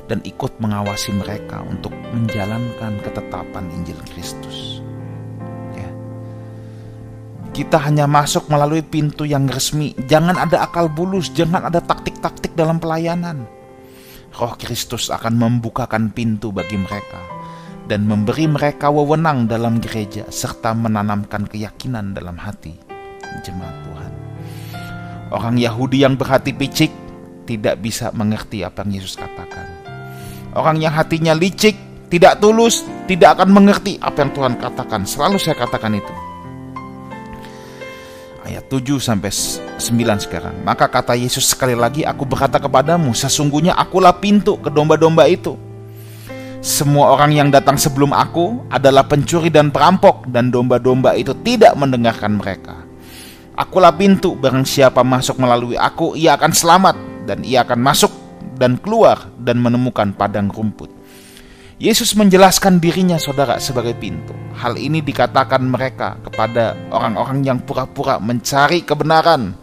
Dan 0.05 0.19
ikut 0.27 0.59
mengawasi 0.59 1.15
mereka 1.15 1.63
untuk 1.63 1.95
menjalankan 2.11 2.99
ketetapan 3.01 3.65
Injil 3.71 3.97
Kristus. 4.11 4.83
Ya. 5.73 5.89
Kita 7.55 7.79
hanya 7.79 8.03
masuk 8.03 8.51
melalui 8.51 8.83
pintu 8.83 9.23
yang 9.23 9.47
resmi. 9.47 9.95
Jangan 10.05 10.35
ada 10.35 10.67
akal 10.67 10.91
bulus, 10.91 11.31
jangan 11.31 11.71
ada 11.71 11.79
taktik-taktik 11.79 12.51
dalam 12.51 12.83
pelayanan 12.83 13.47
Roh 14.33 14.57
Kristus 14.57 15.13
akan 15.13 15.37
membukakan 15.37 16.09
pintu 16.09 16.49
bagi 16.49 16.73
mereka 16.73 17.21
dan 17.85 18.09
memberi 18.09 18.49
mereka 18.49 18.89
wewenang 18.89 19.45
dalam 19.45 19.77
gereja 19.77 20.25
serta 20.33 20.73
menanamkan 20.73 21.45
keyakinan 21.45 22.17
dalam 22.17 22.41
hati 22.41 22.73
jemaat 23.45 23.77
Tuhan. 23.85 24.13
Orang 25.29 25.61
Yahudi 25.61 26.01
yang 26.01 26.17
berhati 26.17 26.49
picik 26.49 26.89
tidak 27.45 27.77
bisa 27.85 28.09
mengerti 28.13 28.65
apa 28.65 28.81
yang 28.81 28.97
Yesus 29.01 29.13
katakan. 29.21 29.82
Orang 30.53 30.77
yang 30.81 30.93
hatinya 30.93 31.33
licik, 31.33 31.75
tidak 32.13 32.37
tulus, 32.37 32.85
tidak 33.09 33.41
akan 33.41 33.49
mengerti 33.49 33.97
apa 33.97 34.21
yang 34.21 34.31
Tuhan 34.31 34.53
katakan. 34.61 35.01
Selalu 35.05 35.41
saya 35.41 35.57
katakan 35.57 35.97
itu 35.97 36.13
ayat 38.43 38.67
7 38.67 38.99
sampai 38.99 39.31
9 39.31 39.79
sekarang. 40.27 40.55
Maka 40.61 40.91
kata 40.91 41.15
Yesus 41.15 41.49
sekali 41.49 41.73
lagi, 41.73 42.03
aku 42.03 42.27
berkata 42.27 42.59
kepadamu, 42.59 43.15
sesungguhnya 43.15 43.73
akulah 43.73 44.13
pintu 44.13 44.59
ke 44.59 44.69
domba-domba 44.69 45.25
itu. 45.25 45.55
Semua 46.63 47.11
orang 47.11 47.35
yang 47.35 47.49
datang 47.51 47.75
sebelum 47.75 48.15
aku 48.15 48.71
adalah 48.71 49.03
pencuri 49.03 49.51
dan 49.51 49.67
perampok 49.67 50.31
dan 50.31 50.47
domba-domba 50.47 51.11
itu 51.19 51.35
tidak 51.43 51.75
mendengarkan 51.75 52.39
mereka. 52.39 52.87
Akulah 53.57 53.91
pintu, 53.91 54.33
barang 54.39 54.63
siapa 54.63 55.03
masuk 55.03 55.43
melalui 55.43 55.75
aku, 55.75 56.15
ia 56.15 56.39
akan 56.39 56.51
selamat 56.55 56.95
dan 57.27 57.43
ia 57.43 57.67
akan 57.67 57.79
masuk 57.83 58.11
dan 58.57 58.77
keluar 58.79 59.29
dan 59.41 59.59
menemukan 59.59 60.13
padang 60.13 60.49
rumput. 60.49 60.89
Yesus 61.81 62.13
menjelaskan 62.15 62.77
dirinya 62.77 63.17
saudara 63.17 63.57
sebagai 63.57 63.97
pintu. 63.97 64.31
Hal 64.55 64.77
ini 64.77 65.01
dikatakan 65.01 65.59
mereka 65.65 66.15
kepada 66.21 66.77
orang-orang 66.93 67.43
yang 67.43 67.59
pura-pura 67.59 68.21
mencari 68.21 68.85
kebenaran. 68.85 69.57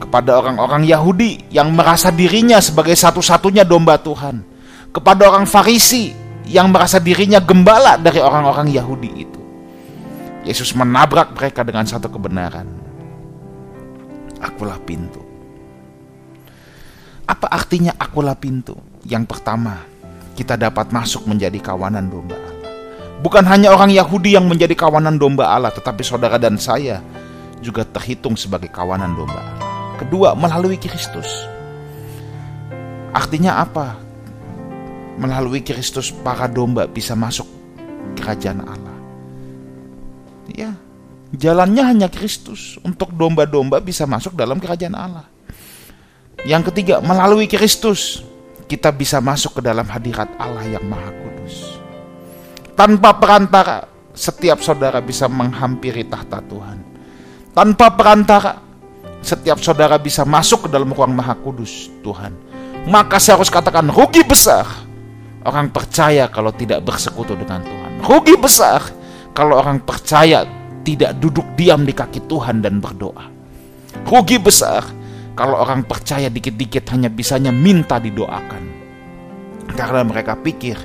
Kepada 0.00 0.42
orang-orang 0.42 0.82
Yahudi 0.82 1.54
yang 1.54 1.70
merasa 1.70 2.10
dirinya 2.10 2.58
sebagai 2.58 2.96
satu-satunya 2.96 3.62
domba 3.62 4.00
Tuhan. 4.00 4.42
Kepada 4.90 5.30
orang 5.30 5.46
Farisi 5.46 6.10
yang 6.48 6.72
merasa 6.74 6.98
dirinya 6.98 7.38
gembala 7.38 8.00
dari 8.00 8.18
orang-orang 8.18 8.72
Yahudi 8.72 9.10
itu. 9.14 9.40
Yesus 10.44 10.76
menabrak 10.76 11.32
mereka 11.32 11.64
dengan 11.64 11.88
satu 11.88 12.10
kebenaran. 12.12 12.68
Akulah 14.44 14.76
pintu. 14.82 15.33
Apa 17.34 17.50
artinya 17.50 17.90
akulah 17.98 18.38
pintu? 18.38 18.78
Yang 19.02 19.34
pertama, 19.34 19.82
kita 20.38 20.54
dapat 20.54 20.94
masuk 20.94 21.26
menjadi 21.26 21.58
kawanan 21.58 22.06
domba 22.06 22.38
Allah. 22.38 22.70
Bukan 23.26 23.42
hanya 23.50 23.74
orang 23.74 23.90
Yahudi 23.90 24.38
yang 24.38 24.46
menjadi 24.46 24.78
kawanan 24.78 25.18
domba 25.18 25.50
Allah, 25.50 25.74
tetapi 25.74 26.06
saudara 26.06 26.38
dan 26.38 26.54
saya 26.62 27.02
juga 27.58 27.82
terhitung 27.82 28.38
sebagai 28.38 28.70
kawanan 28.70 29.18
domba 29.18 29.42
Allah. 29.42 29.66
Kedua, 29.98 30.38
melalui 30.38 30.78
Kristus. 30.78 31.26
Artinya 33.10 33.58
apa? 33.58 33.98
Melalui 35.18 35.66
Kristus 35.66 36.14
para 36.14 36.46
domba 36.46 36.86
bisa 36.86 37.18
masuk 37.18 37.50
kerajaan 38.14 38.62
Allah. 38.62 38.98
Ya, 40.54 40.70
jalannya 41.34 41.82
hanya 41.82 42.06
Kristus. 42.06 42.78
Untuk 42.86 43.10
domba-domba 43.10 43.82
bisa 43.82 44.06
masuk 44.06 44.38
dalam 44.38 44.62
kerajaan 44.62 44.94
Allah. 44.94 45.33
Yang 46.44 46.72
ketiga, 46.72 47.00
melalui 47.00 47.48
Kristus 47.48 48.20
kita 48.68 48.92
bisa 48.92 49.20
masuk 49.20 49.60
ke 49.60 49.62
dalam 49.64 49.88
hadirat 49.88 50.28
Allah 50.36 50.64
yang 50.68 50.84
Maha 50.84 51.08
Kudus. 51.08 51.80
Tanpa 52.76 53.16
perantara, 53.16 53.88
setiap 54.12 54.60
saudara 54.60 55.00
bisa 55.00 55.24
menghampiri 55.24 56.04
tahta 56.04 56.44
Tuhan. 56.44 56.78
Tanpa 57.56 57.96
perantara, 57.96 58.60
setiap 59.24 59.56
saudara 59.64 59.96
bisa 59.96 60.28
masuk 60.28 60.66
ke 60.66 60.68
dalam 60.68 60.92
ruang 60.92 61.16
Maha 61.16 61.32
Kudus 61.32 61.88
Tuhan. 62.04 62.36
Maka 62.84 63.16
saya 63.16 63.40
harus 63.40 63.48
katakan 63.48 63.88
rugi 63.88 64.20
besar 64.20 64.68
orang 65.48 65.72
percaya 65.72 66.28
kalau 66.28 66.52
tidak 66.52 66.84
bersekutu 66.84 67.32
dengan 67.32 67.64
Tuhan. 67.64 68.04
Rugi 68.04 68.36
besar 68.36 68.84
kalau 69.32 69.60
orang 69.60 69.80
percaya 69.80 70.44
tidak 70.84 71.16
duduk 71.16 71.56
diam 71.56 71.88
di 71.88 71.96
kaki 71.96 72.28
Tuhan 72.28 72.60
dan 72.60 72.84
berdoa. 72.84 73.32
Rugi 74.04 74.36
besar 74.36 74.84
kalau 75.34 75.58
orang 75.58 75.82
percaya 75.82 76.30
dikit-dikit 76.30 76.86
hanya 76.94 77.10
bisanya 77.10 77.50
minta 77.50 77.98
didoakan. 77.98 78.62
Karena 79.74 80.06
mereka 80.06 80.38
pikir 80.38 80.78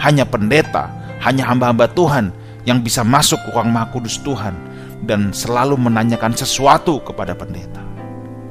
hanya 0.00 0.24
pendeta, 0.24 0.88
hanya 1.20 1.44
hamba-hamba 1.52 1.84
Tuhan 1.92 2.32
yang 2.64 2.80
bisa 2.80 3.04
masuk 3.04 3.36
ke 3.44 3.48
ruang 3.52 3.68
maha 3.68 3.92
kudus 3.92 4.16
Tuhan 4.24 4.56
dan 5.04 5.36
selalu 5.36 5.76
menanyakan 5.76 6.32
sesuatu 6.32 7.04
kepada 7.04 7.36
pendeta. 7.36 7.84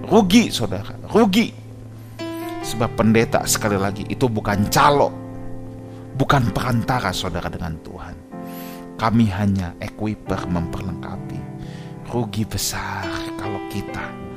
Rugi 0.05 0.53
saudara, 0.53 0.93
rugi. 1.09 1.49
Sebab 2.61 2.93
pendeta 2.93 3.41
sekali 3.49 3.81
lagi 3.81 4.05
itu 4.05 4.29
bukan 4.29 4.69
calo, 4.69 5.09
bukan 6.13 6.53
perantara 6.53 7.09
saudara 7.09 7.49
dengan 7.49 7.73
Tuhan. 7.81 8.15
Kami 8.99 9.25
hanya 9.33 9.73
equiper 9.81 10.45
memperlengkapi. 10.45 11.39
Rugi 12.13 12.45
besar 12.45 13.05
kalau 13.39 13.63
kita 13.71 14.28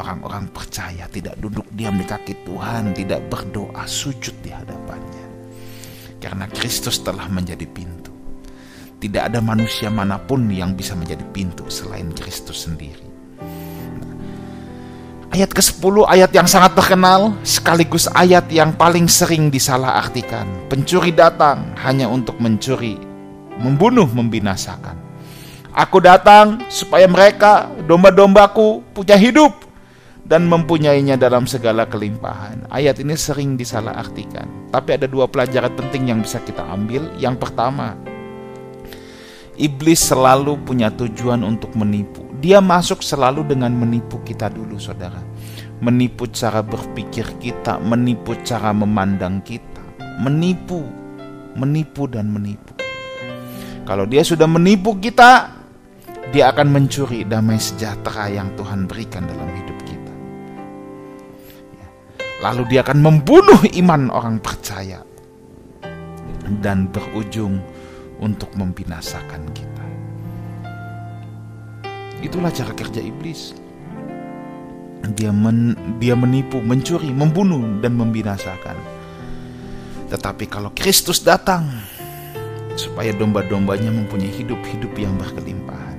orang-orang 0.00 0.48
percaya 0.48 1.04
tidak 1.12 1.36
duduk 1.36 1.68
diam 1.76 2.00
di 2.00 2.08
kaki 2.08 2.48
Tuhan, 2.48 2.96
tidak 2.96 3.28
berdoa 3.28 3.84
sujud 3.84 4.40
di 4.40 4.48
hadapannya. 4.48 5.26
Karena 6.16 6.48
Kristus 6.48 7.04
telah 7.04 7.28
menjadi 7.28 7.68
pintu. 7.68 8.12
Tidak 9.00 9.32
ada 9.32 9.40
manusia 9.40 9.88
mana 9.88 10.20
pun 10.20 10.48
yang 10.52 10.76
bisa 10.76 10.92
menjadi 10.92 11.24
pintu 11.32 11.68
selain 11.72 12.12
Kristus 12.12 12.68
sendiri. 12.68 13.08
Ayat 15.30 15.54
ke-10 15.54 15.94
ayat 16.10 16.30
yang 16.34 16.44
sangat 16.50 16.74
terkenal 16.74 17.38
sekaligus 17.46 18.10
ayat 18.12 18.50
yang 18.50 18.74
paling 18.74 19.06
sering 19.06 19.46
disalahartikan. 19.46 20.44
Pencuri 20.66 21.14
datang 21.14 21.70
hanya 21.80 22.10
untuk 22.10 22.36
mencuri, 22.42 22.98
membunuh, 23.62 24.10
membinasakan. 24.10 24.98
Aku 25.70 26.02
datang 26.02 26.66
supaya 26.66 27.06
mereka 27.06 27.70
domba-dombaku 27.86 28.82
punya 28.90 29.14
hidup 29.14 29.69
dan 30.30 30.46
mempunyainya 30.46 31.18
dalam 31.18 31.50
segala 31.50 31.90
kelimpahan. 31.90 32.70
Ayat 32.70 33.02
ini 33.02 33.18
sering 33.18 33.58
disalahartikan, 33.58 34.70
tapi 34.70 34.94
ada 34.94 35.10
dua 35.10 35.26
pelajaran 35.26 35.74
penting 35.74 36.06
yang 36.06 36.22
bisa 36.22 36.38
kita 36.46 36.62
ambil. 36.70 37.10
Yang 37.18 37.42
pertama, 37.42 37.98
iblis 39.58 39.98
selalu 39.98 40.62
punya 40.62 40.94
tujuan 40.94 41.42
untuk 41.42 41.74
menipu. 41.74 42.22
Dia 42.38 42.62
masuk 42.62 43.02
selalu 43.02 43.42
dengan 43.42 43.74
menipu 43.74 44.22
kita 44.22 44.46
dulu, 44.54 44.78
saudara. 44.78 45.18
Menipu 45.82 46.30
cara 46.30 46.62
berpikir 46.62 47.26
kita, 47.42 47.82
menipu 47.82 48.38
cara 48.46 48.70
memandang 48.70 49.42
kita, 49.42 49.82
menipu, 50.22 50.86
menipu, 51.58 52.06
dan 52.06 52.30
menipu. 52.30 52.78
Kalau 53.82 54.06
dia 54.06 54.22
sudah 54.22 54.46
menipu 54.46 54.94
kita, 54.94 55.58
dia 56.30 56.54
akan 56.54 56.70
mencuri 56.70 57.26
damai 57.26 57.58
sejahtera 57.58 58.30
yang 58.30 58.54
Tuhan 58.54 58.86
berikan 58.86 59.26
dalam 59.26 59.50
hidup 59.50 59.69
Lalu 62.40 62.62
dia 62.72 62.80
akan 62.80 62.98
membunuh 63.04 63.60
iman 63.76 64.08
orang 64.08 64.40
percaya 64.40 65.04
dan 66.64 66.88
berujung 66.88 67.60
untuk 68.20 68.48
membinasakan 68.56 69.44
kita. 69.52 69.84
Itulah 72.20 72.52
cara 72.52 72.72
kerja 72.72 73.00
iblis. 73.00 73.56
Dia 75.16 75.32
men, 75.32 75.76
dia 75.96 76.12
menipu, 76.12 76.60
mencuri, 76.60 77.12
membunuh 77.12 77.80
dan 77.80 77.96
membinasakan. 77.96 78.76
Tetapi 80.12 80.44
kalau 80.48 80.72
Kristus 80.76 81.24
datang 81.24 81.68
supaya 82.76 83.12
domba-dombanya 83.12 83.92
mempunyai 83.92 84.32
hidup-hidup 84.32 84.92
yang 84.96 85.16
berkelimpahan. 85.16 85.96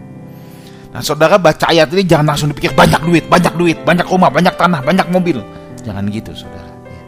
Nah, 0.92 1.02
saudara 1.02 1.40
baca 1.40 1.70
ayat 1.70 1.90
ini 1.94 2.04
jangan 2.06 2.34
langsung 2.34 2.50
dipikir 2.52 2.74
banyak 2.74 3.02
duit, 3.06 3.26
banyak 3.30 3.54
duit, 3.56 3.78
banyak 3.82 4.06
rumah, 4.06 4.30
banyak 4.30 4.54
tanah, 4.58 4.82
banyak 4.84 5.08
mobil. 5.10 5.40
Jangan 5.82 6.06
gitu, 6.14 6.32
saudara. 6.38 6.74
Ya. 6.86 7.04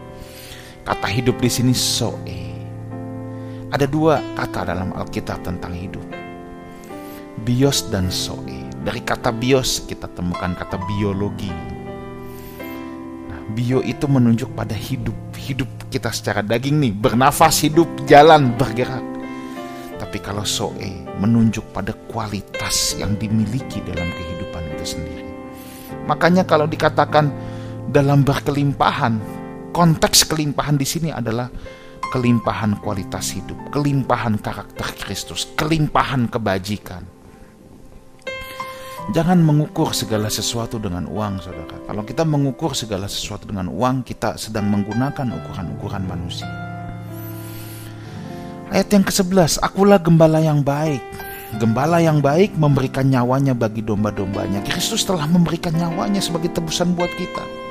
Kata 0.83 1.07
hidup 1.09 1.37
di 1.37 1.49
sini 1.49 1.73
soe. 1.77 2.41
Ada 3.73 3.89
dua 3.89 4.21
kata 4.37 4.69
dalam 4.69 4.93
Alkitab 4.93 5.41
tentang 5.41 5.73
hidup. 5.73 6.05
Bios 7.41 7.89
dan 7.89 8.13
soe. 8.13 8.69
Dari 8.83 9.01
kata 9.01 9.31
bios 9.33 9.85
kita 9.87 10.11
temukan 10.11 10.53
kata 10.53 10.77
biologi. 10.85 11.49
Nah, 13.29 13.41
bio 13.55 13.81
itu 13.81 14.05
menunjuk 14.05 14.53
pada 14.53 14.75
hidup, 14.75 15.15
hidup 15.39 15.69
kita 15.87 16.11
secara 16.13 16.43
daging 16.45 16.83
nih, 16.83 16.93
bernafas, 16.93 17.63
hidup, 17.63 17.87
jalan, 18.05 18.53
bergerak. 18.59 19.01
Tapi 19.97 20.17
kalau 20.19 20.43
soe 20.43 21.07
menunjuk 21.17 21.63
pada 21.71 21.95
kualitas 22.11 22.97
yang 22.99 23.15
dimiliki 23.15 23.79
dalam 23.87 24.11
kehidupan 24.11 24.63
itu 24.75 24.99
sendiri. 24.99 25.29
Makanya 26.03 26.43
kalau 26.43 26.67
dikatakan 26.67 27.31
dalam 27.91 28.23
berkelimpahan. 28.23 29.19
Konteks 29.73 30.29
kelimpahan 30.29 30.77
di 30.77 30.85
sini 30.85 31.09
adalah 31.09 31.49
kelimpahan 32.13 32.77
kualitas 32.77 33.33
hidup, 33.33 33.57
kelimpahan 33.73 34.37
karakter 34.37 34.85
Kristus, 35.01 35.49
kelimpahan 35.57 36.29
kebajikan. 36.29 37.01
Jangan 39.11 39.41
mengukur 39.41 39.91
segala 39.91 40.29
sesuatu 40.31 40.79
dengan 40.79 41.09
uang, 41.09 41.41
saudara. 41.41 41.75
Kalau 41.89 42.07
kita 42.07 42.23
mengukur 42.23 42.71
segala 42.71 43.09
sesuatu 43.09 43.49
dengan 43.49 43.67
uang, 43.67 44.05
kita 44.05 44.39
sedang 44.39 44.69
menggunakan 44.71 45.27
ukuran-ukuran 45.27 46.05
manusia. 46.07 46.47
Ayat 48.71 48.87
yang 48.93 49.03
ke-11, 49.03 49.59
Akulah 49.59 49.99
gembala 49.99 50.39
yang 50.39 50.63
baik. 50.63 51.03
Gembala 51.59 51.99
yang 51.99 52.23
baik 52.23 52.55
memberikan 52.55 53.09
nyawanya 53.09 53.51
bagi 53.57 53.83
domba-dombanya. 53.83 54.63
Kristus 54.63 55.03
telah 55.03 55.27
memberikan 55.27 55.75
nyawanya 55.75 56.21
sebagai 56.23 56.49
tebusan 56.55 56.95
buat 56.95 57.11
kita. 57.13 57.62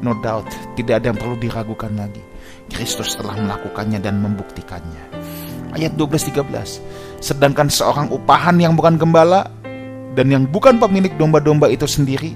No 0.00 0.16
doubt, 0.16 0.48
tidak 0.80 1.04
ada 1.04 1.12
yang 1.12 1.18
perlu 1.20 1.36
diragukan 1.36 1.92
lagi. 1.92 2.24
Kristus 2.72 3.18
telah 3.18 3.36
melakukannya 3.36 4.00
dan 4.00 4.22
membuktikannya. 4.22 5.10
Ayat 5.74 5.94
12-13 5.94 6.50
Sedangkan 7.22 7.70
seorang 7.70 8.10
upahan 8.10 8.58
yang 8.58 8.74
bukan 8.74 8.98
gembala 8.98 9.46
Dan 10.14 10.34
yang 10.34 10.44
bukan 10.50 10.82
pemilik 10.82 11.14
domba-domba 11.14 11.70
itu 11.70 11.86
sendiri 11.86 12.34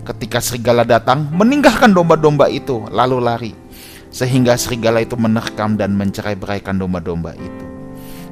Ketika 0.00 0.40
serigala 0.40 0.88
datang 0.88 1.28
Meninggalkan 1.28 1.92
domba-domba 1.92 2.48
itu 2.48 2.88
Lalu 2.88 3.18
lari 3.20 3.52
Sehingga 4.08 4.56
serigala 4.56 5.04
itu 5.04 5.14
menerkam 5.20 5.76
dan 5.76 5.92
mencerai 5.94 6.40
beraikan 6.40 6.80
domba-domba 6.80 7.36
itu 7.36 7.64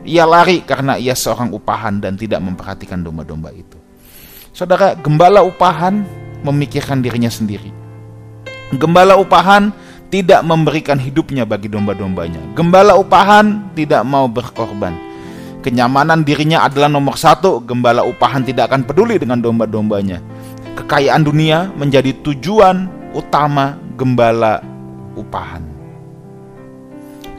Ia 0.09 0.25
lari 0.25 0.65
karena 0.65 0.97
ia 0.97 1.13
seorang 1.13 1.53
upahan 1.53 2.01
Dan 2.01 2.17
tidak 2.17 2.41
memperhatikan 2.41 3.05
domba-domba 3.05 3.53
itu 3.53 3.77
Saudara, 4.57 4.97
gembala 4.97 5.45
upahan 5.45 6.03
memikirkan 6.43 7.05
dirinya 7.05 7.31
sendiri 7.31 7.78
Gembala 8.77 9.17
upahan 9.17 9.73
tidak 10.13 10.45
memberikan 10.45 11.01
hidupnya 11.01 11.49
bagi 11.49 11.73
domba-dombanya. 11.73 12.53
Gembala 12.53 13.01
upahan 13.01 13.73
tidak 13.73 14.05
mau 14.05 14.29
berkorban. 14.29 14.93
Kenyamanan 15.65 16.21
dirinya 16.21 16.69
adalah 16.69 16.93
nomor 16.93 17.17
satu. 17.17 17.65
Gembala 17.65 18.05
upahan 18.05 18.45
tidak 18.45 18.69
akan 18.69 18.85
peduli 18.85 19.17
dengan 19.17 19.41
domba-dombanya. 19.41 20.21
Kekayaan 20.77 21.25
dunia 21.25 21.73
menjadi 21.81 22.13
tujuan 22.21 22.89
utama 23.17 23.81
gembala 23.97 24.61
upahan. 25.17 25.65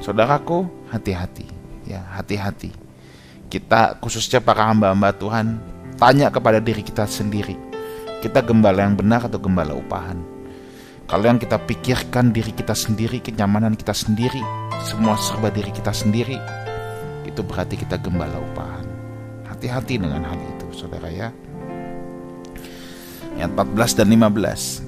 Saudaraku, 0.02 0.65
hati-hati. 0.89 1.46
Ya, 1.86 2.06
hati-hati. 2.18 2.74
Kita 3.50 4.02
khususnya 4.02 4.42
para 4.42 4.65
hamba-hamba 4.65 5.13
Tuhan 5.13 5.62
tanya 5.98 6.34
kepada 6.34 6.58
diri 6.58 6.82
kita 6.82 7.06
sendiri. 7.06 7.54
Kita 8.22 8.42
gembala 8.42 8.82
yang 8.86 8.98
benar 8.98 9.26
atau 9.26 9.38
gembala 9.38 9.78
upahan? 9.78 10.38
Kalau 11.10 11.26
yang 11.26 11.41
kita 11.41 11.58
pikirkan 11.58 12.30
diri 12.30 12.54
kita 12.54 12.78
sendiri, 12.78 13.17
kenyamanan 13.17 13.74
kita 13.74 13.98
sendiri, 13.98 14.45
semua 14.86 15.17
serba 15.17 15.50
diri 15.50 15.74
kita 15.74 15.89
sendiri, 15.89 16.38
itu 17.26 17.41
berarti 17.41 17.82
kita 17.82 17.98
gembala 17.98 18.38
upahan. 18.38 18.86
Hati-hati 19.50 19.98
dengan 19.98 20.22
hal 20.22 20.38
itu, 20.38 20.69
saudara 20.69 21.10
ya. 21.10 21.34
Ayat 23.41 23.50
14 23.58 23.98
dan 23.98 24.08
15. 24.13 24.86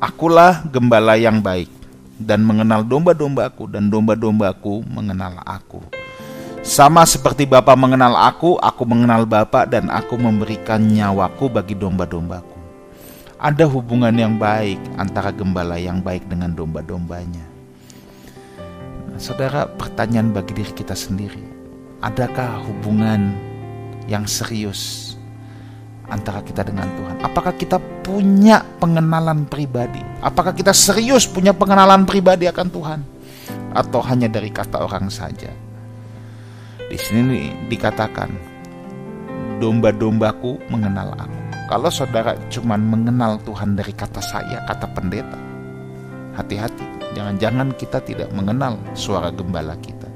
Akulah 0.00 0.64
gembala 0.72 1.20
yang 1.20 1.44
baik 1.44 1.68
dan 2.16 2.40
mengenal 2.40 2.80
domba-dombaku 2.80 3.68
dan 3.68 3.92
domba-dombaku 3.92 4.88
mengenal 4.88 5.36
aku. 5.44 5.84
Sama 6.64 7.04
seperti 7.04 7.44
Bapa 7.44 7.76
mengenal 7.76 8.16
aku, 8.16 8.56
aku 8.56 8.88
mengenal 8.88 9.28
Bapa 9.28 9.68
dan 9.68 9.92
aku 9.92 10.16
memberikan 10.16 10.80
nyawaku 10.80 11.52
bagi 11.52 11.76
domba-dombaku 11.76 12.49
ada 13.40 13.64
hubungan 13.64 14.12
yang 14.12 14.36
baik 14.36 14.76
antara 15.00 15.32
gembala 15.32 15.80
yang 15.80 16.04
baik 16.04 16.28
dengan 16.28 16.52
domba-dombanya. 16.52 17.40
Saudara, 19.16 19.64
pertanyaan 19.64 20.28
bagi 20.28 20.52
diri 20.52 20.68
kita 20.76 20.92
sendiri, 20.92 21.40
adakah 22.04 22.60
hubungan 22.68 23.32
yang 24.04 24.28
serius 24.28 25.12
antara 26.12 26.44
kita 26.44 26.68
dengan 26.68 26.84
Tuhan? 27.00 27.16
Apakah 27.24 27.56
kita 27.56 27.80
punya 28.04 28.60
pengenalan 28.76 29.48
pribadi? 29.48 30.04
Apakah 30.20 30.52
kita 30.52 30.76
serius 30.76 31.24
punya 31.24 31.56
pengenalan 31.56 32.04
pribadi 32.04 32.44
akan 32.44 32.68
Tuhan? 32.68 33.00
Atau 33.72 34.04
hanya 34.04 34.28
dari 34.28 34.52
kata 34.52 34.84
orang 34.84 35.08
saja? 35.08 35.48
Di 36.76 36.98
sini 37.00 37.68
dikatakan, 37.72 38.28
domba-dombaku 39.64 40.60
mengenal 40.68 41.16
aku. 41.16 41.39
Kalau 41.70 41.86
saudara 41.86 42.34
cuma 42.50 42.74
mengenal 42.74 43.38
Tuhan 43.46 43.78
dari 43.78 43.94
kata 43.94 44.18
saya, 44.18 44.58
kata 44.66 44.90
pendeta. 44.90 45.38
Hati-hati, 46.34 47.14
jangan-jangan 47.14 47.70
kita 47.78 48.02
tidak 48.02 48.26
mengenal 48.34 48.74
suara 48.98 49.30
gembala 49.30 49.78
kita. 49.78 50.10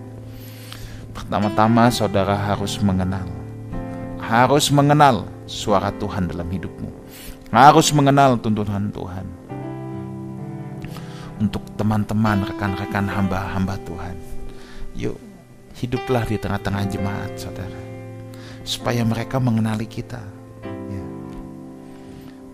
Pertama-tama 1.15 1.95
saudara 1.95 2.35
harus 2.35 2.83
mengenal. 2.83 3.31
Harus 4.19 4.75
mengenal 4.75 5.31
suara 5.47 5.95
Tuhan 5.95 6.27
dalam 6.27 6.51
hidupmu. 6.51 6.91
Harus 7.55 7.95
mengenal 7.95 8.35
tuntunan 8.35 8.91
Tuhan. 8.91 9.27
Untuk 11.39 11.63
teman-teman, 11.79 12.51
rekan-rekan 12.51 13.07
hamba-hamba 13.07 13.79
Tuhan. 13.87 14.19
Yuk, 14.99 15.23
hiduplah 15.79 16.27
di 16.27 16.35
tengah-tengah 16.35 16.83
jemaat, 16.91 17.31
saudara. 17.39 17.79
Supaya 18.67 19.07
mereka 19.07 19.39
mengenali 19.39 19.87
kita 19.87 20.44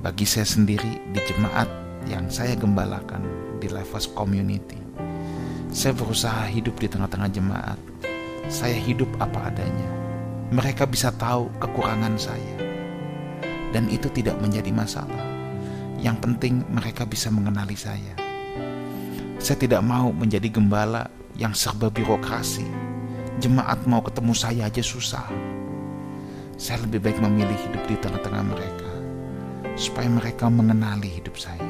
bagi 0.01 0.25
saya 0.25 0.49
sendiri 0.49 1.13
di 1.13 1.21
jemaat 1.29 1.69
yang 2.09 2.25
saya 2.33 2.57
gembalakan 2.57 3.21
di 3.61 3.69
Levos 3.69 4.09
Community. 4.09 4.81
Saya 5.69 5.93
berusaha 5.93 6.49
hidup 6.49 6.81
di 6.81 6.89
tengah-tengah 6.89 7.29
jemaat. 7.29 7.77
Saya 8.49 8.81
hidup 8.81 9.07
apa 9.21 9.53
adanya. 9.53 9.89
Mereka 10.51 10.89
bisa 10.89 11.13
tahu 11.13 11.53
kekurangan 11.61 12.17
saya. 12.17 12.57
Dan 13.71 13.93
itu 13.93 14.09
tidak 14.11 14.41
menjadi 14.41 14.73
masalah. 14.73 15.21
Yang 16.01 16.17
penting 16.25 16.65
mereka 16.73 17.05
bisa 17.05 17.29
mengenali 17.29 17.77
saya. 17.77 18.17
Saya 19.37 19.57
tidak 19.61 19.85
mau 19.85 20.11
menjadi 20.17 20.49
gembala 20.49 21.13
yang 21.37 21.53
serba 21.53 21.93
birokrasi. 21.93 22.65
Jemaat 23.39 23.85
mau 23.85 24.01
ketemu 24.01 24.33
saya 24.33 24.67
aja 24.67 24.81
susah. 24.81 25.29
Saya 26.57 26.89
lebih 26.89 27.05
baik 27.05 27.21
memilih 27.21 27.57
hidup 27.69 27.85
di 27.85 27.97
tengah-tengah 28.01 28.45
mereka 28.49 28.90
supaya 29.81 30.13
mereka 30.13 30.53
mengenali 30.53 31.09
hidup 31.09 31.41
saya. 31.41 31.65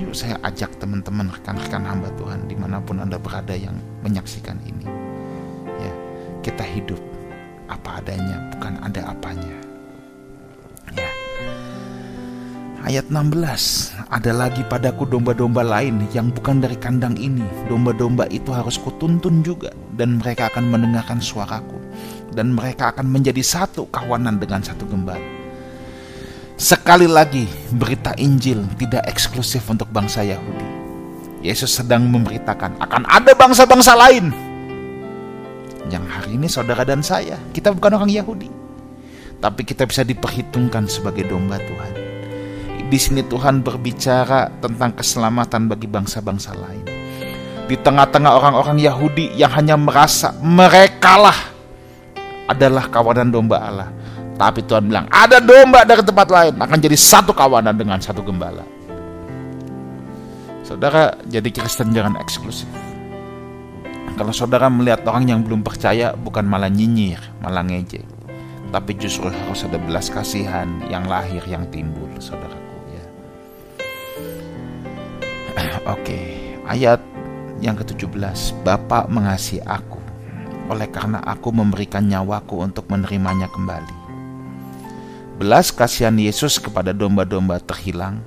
Yuk 0.00 0.16
saya 0.16 0.40
ajak 0.40 0.80
teman-teman 0.80 1.28
rekan-rekan 1.28 1.84
hamba 1.84 2.08
Tuhan 2.16 2.48
di 2.48 2.56
mana 2.56 2.80
pun 2.80 2.96
Anda 2.96 3.20
berada 3.20 3.52
yang 3.52 3.76
menyaksikan 4.00 4.56
ini. 4.64 4.88
Ya, 5.76 5.92
kita 6.40 6.64
hidup 6.64 6.96
apa 7.68 8.00
adanya, 8.00 8.40
bukan 8.56 8.80
ada 8.80 9.12
apanya. 9.12 9.56
Ya. 10.96 11.10
Ayat 12.80 13.12
16, 13.12 13.92
ada 14.08 14.32
lagi 14.32 14.64
padaku 14.64 15.04
domba-domba 15.04 15.60
lain 15.60 16.00
yang 16.16 16.32
bukan 16.32 16.64
dari 16.64 16.80
kandang 16.80 17.20
ini. 17.20 17.44
Domba-domba 17.68 18.24
itu 18.32 18.48
harus 18.56 18.80
kutuntun 18.80 19.44
juga 19.44 19.76
dan 20.00 20.16
mereka 20.16 20.48
akan 20.48 20.72
mendengarkan 20.72 21.20
suaraku 21.20 21.76
dan 22.32 22.56
mereka 22.56 22.88
akan 22.96 23.04
menjadi 23.04 23.44
satu 23.44 23.84
kawanan 23.92 24.40
dengan 24.40 24.64
satu 24.64 24.88
gembala 24.88 25.29
Sekali 26.60 27.08
lagi, 27.08 27.48
berita 27.72 28.12
Injil 28.20 28.60
tidak 28.76 29.08
eksklusif 29.08 29.64
untuk 29.72 29.88
bangsa 29.88 30.20
Yahudi. 30.20 30.68
Yesus 31.40 31.72
sedang 31.72 32.04
memberitakan 32.04 32.76
akan 32.76 33.08
ada 33.08 33.32
bangsa-bangsa 33.32 33.96
lain. 33.96 34.28
Yang 35.88 36.04
hari 36.12 36.36
ini 36.36 36.52
saudara 36.52 36.84
dan 36.84 37.00
saya, 37.00 37.40
kita 37.56 37.72
bukan 37.72 37.96
orang 37.96 38.12
Yahudi. 38.12 38.52
Tapi 39.40 39.64
kita 39.64 39.88
bisa 39.88 40.04
diperhitungkan 40.04 40.84
sebagai 40.84 41.32
domba 41.32 41.56
Tuhan. 41.56 41.92
Di 42.92 42.98
sini 43.00 43.24
Tuhan 43.24 43.64
berbicara 43.64 44.52
tentang 44.60 44.92
keselamatan 45.00 45.64
bagi 45.64 45.88
bangsa-bangsa 45.88 46.52
lain. 46.60 46.84
Di 47.72 47.80
tengah-tengah 47.80 48.36
orang-orang 48.36 48.76
Yahudi 48.84 49.32
yang 49.32 49.56
hanya 49.56 49.80
merasa 49.80 50.36
merekalah 50.44 51.56
adalah 52.52 52.84
kawanan 52.92 53.32
domba 53.32 53.64
Allah 53.64 53.90
tapi 54.40 54.64
Tuhan 54.64 54.88
bilang, 54.88 55.04
ada 55.12 55.36
domba 55.36 55.84
dari 55.84 56.00
tempat 56.00 56.32
lain 56.32 56.56
akan 56.56 56.78
jadi 56.80 56.96
satu 56.96 57.36
kawanan 57.36 57.76
dengan 57.76 58.00
satu 58.00 58.24
gembala. 58.24 58.64
Saudara, 60.64 61.12
jadi 61.28 61.44
Kristen 61.52 61.92
jangan 61.92 62.16
eksklusif. 62.16 62.64
Kalau 64.16 64.32
saudara 64.32 64.72
melihat 64.72 65.04
orang 65.04 65.28
yang 65.28 65.40
belum 65.44 65.60
percaya, 65.60 66.16
bukan 66.16 66.48
malah 66.48 66.72
nyinyir, 66.72 67.20
malah 67.44 67.60
ngejek. 67.68 68.00
Tapi 68.72 68.96
justru 68.96 69.28
harus 69.28 69.60
ada 69.68 69.76
belas 69.76 70.08
kasihan 70.08 70.72
yang 70.88 71.04
lahir, 71.04 71.44
yang 71.44 71.68
timbul, 71.68 72.08
saudaraku. 72.16 72.76
ya. 72.96 73.04
Oke, 76.00 76.48
ayat 76.64 77.04
yang 77.60 77.76
ke-17. 77.76 78.64
Bapak 78.64 79.04
mengasihi 79.12 79.60
aku, 79.68 80.00
oleh 80.72 80.88
karena 80.88 81.20
aku 81.28 81.52
memberikan 81.52 82.08
nyawaku 82.08 82.64
untuk 82.64 82.88
menerimanya 82.88 83.44
kembali 83.52 83.99
belas 85.40 85.72
kasihan 85.72 86.12
Yesus 86.20 86.60
kepada 86.60 86.92
domba-domba 86.92 87.56
terhilang, 87.64 88.20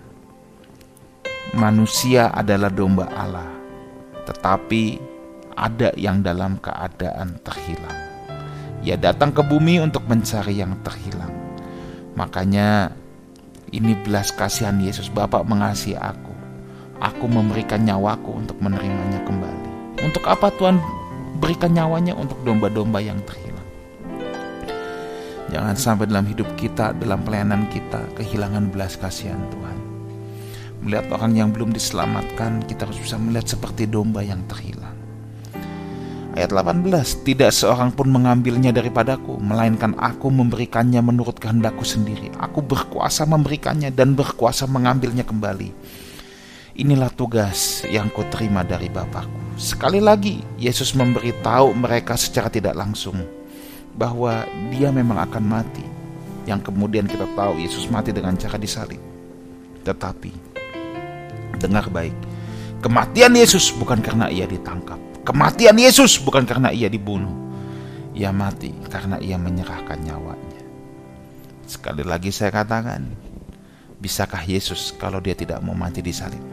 manusia 1.54 2.34
adalah 2.34 2.74
domba 2.74 3.06
Allah, 3.14 3.54
tetapi 4.26 4.98
ada 5.54 5.94
yang 5.94 6.26
dalam 6.26 6.58
keadaan 6.58 7.38
terhilang. 7.46 8.00
Ia 8.82 8.98
datang 8.98 9.30
ke 9.30 9.46
bumi 9.46 9.78
untuk 9.78 10.10
mencari 10.10 10.58
yang 10.58 10.74
terhilang. 10.82 11.30
Makanya 12.18 12.90
ini 13.70 13.94
belas 14.02 14.34
kasihan 14.34 14.82
Yesus 14.82 15.14
Bapak 15.14 15.46
mengasihi 15.46 15.94
aku. 15.94 16.34
Aku 16.98 17.30
memberikan 17.30 17.86
nyawaku 17.86 18.42
untuk 18.42 18.58
menerimanya 18.58 19.22
kembali. 19.22 19.70
Untuk 20.02 20.26
apa 20.26 20.50
Tuhan 20.50 20.82
berikan 21.38 21.78
nyawanya 21.78 22.18
untuk 22.18 22.42
domba-domba 22.42 22.98
yang 23.06 23.22
terhilang? 23.22 23.43
Jangan 25.54 25.78
sampai 25.78 26.10
dalam 26.10 26.26
hidup 26.26 26.50
kita, 26.58 26.98
dalam 26.98 27.22
pelayanan 27.22 27.70
kita, 27.70 28.02
kehilangan 28.18 28.74
belas 28.74 28.98
kasihan 28.98 29.38
Tuhan. 29.54 29.78
Melihat 30.82 31.14
orang 31.14 31.38
yang 31.38 31.54
belum 31.54 31.70
diselamatkan, 31.70 32.66
kita 32.66 32.90
harus 32.90 32.98
bisa 32.98 33.22
melihat 33.22 33.54
seperti 33.54 33.86
domba 33.86 34.26
yang 34.26 34.42
terhilang. 34.50 34.98
Ayat 36.34 36.50
18, 36.50 37.22
tidak 37.22 37.54
seorang 37.54 37.94
pun 37.94 38.10
mengambilnya 38.10 38.74
daripadaku, 38.74 39.38
melainkan 39.38 39.94
aku 40.02 40.34
memberikannya 40.34 41.06
menurut 41.06 41.38
kehendakku 41.38 41.86
sendiri. 41.86 42.34
Aku 42.42 42.66
berkuasa 42.66 43.30
memberikannya 43.30 43.94
dan 43.94 44.18
berkuasa 44.18 44.66
mengambilnya 44.66 45.22
kembali. 45.22 45.70
Inilah 46.82 47.14
tugas 47.14 47.86
yang 47.86 48.10
kuterima 48.10 48.66
dari 48.66 48.90
Bapakku. 48.90 49.54
Sekali 49.62 50.02
lagi, 50.02 50.42
Yesus 50.58 50.98
memberitahu 50.98 51.78
mereka 51.78 52.18
secara 52.18 52.50
tidak 52.50 52.74
langsung 52.74 53.43
bahwa 53.94 54.46
dia 54.74 54.90
memang 54.90 55.22
akan 55.30 55.44
mati. 55.46 55.86
Yang 56.44 56.74
kemudian 56.74 57.08
kita 57.08 57.24
tahu 57.40 57.56
Yesus 57.56 57.88
mati 57.88 58.12
dengan 58.12 58.36
cara 58.36 58.60
disalib. 58.60 59.00
Tetapi 59.88 60.32
dengar 61.56 61.88
baik, 61.88 62.16
kematian 62.84 63.32
Yesus 63.32 63.72
bukan 63.72 64.04
karena 64.04 64.28
ia 64.28 64.44
ditangkap. 64.44 65.00
Kematian 65.24 65.80
Yesus 65.80 66.20
bukan 66.20 66.44
karena 66.44 66.76
ia 66.76 66.92
dibunuh. 66.92 67.32
Ia 68.12 68.36
mati 68.36 68.76
karena 68.92 69.18
ia 69.24 69.40
menyerahkan 69.40 70.04
nyawanya. 70.04 70.62
Sekali 71.64 72.04
lagi 72.04 72.30
saya 72.30 72.52
katakan, 72.52 73.08
bisakah 74.04 74.44
Yesus 74.44 74.92
kalau 75.00 75.24
dia 75.24 75.34
tidak 75.34 75.64
mau 75.64 75.72
mati 75.72 76.04
disalib? 76.04 76.44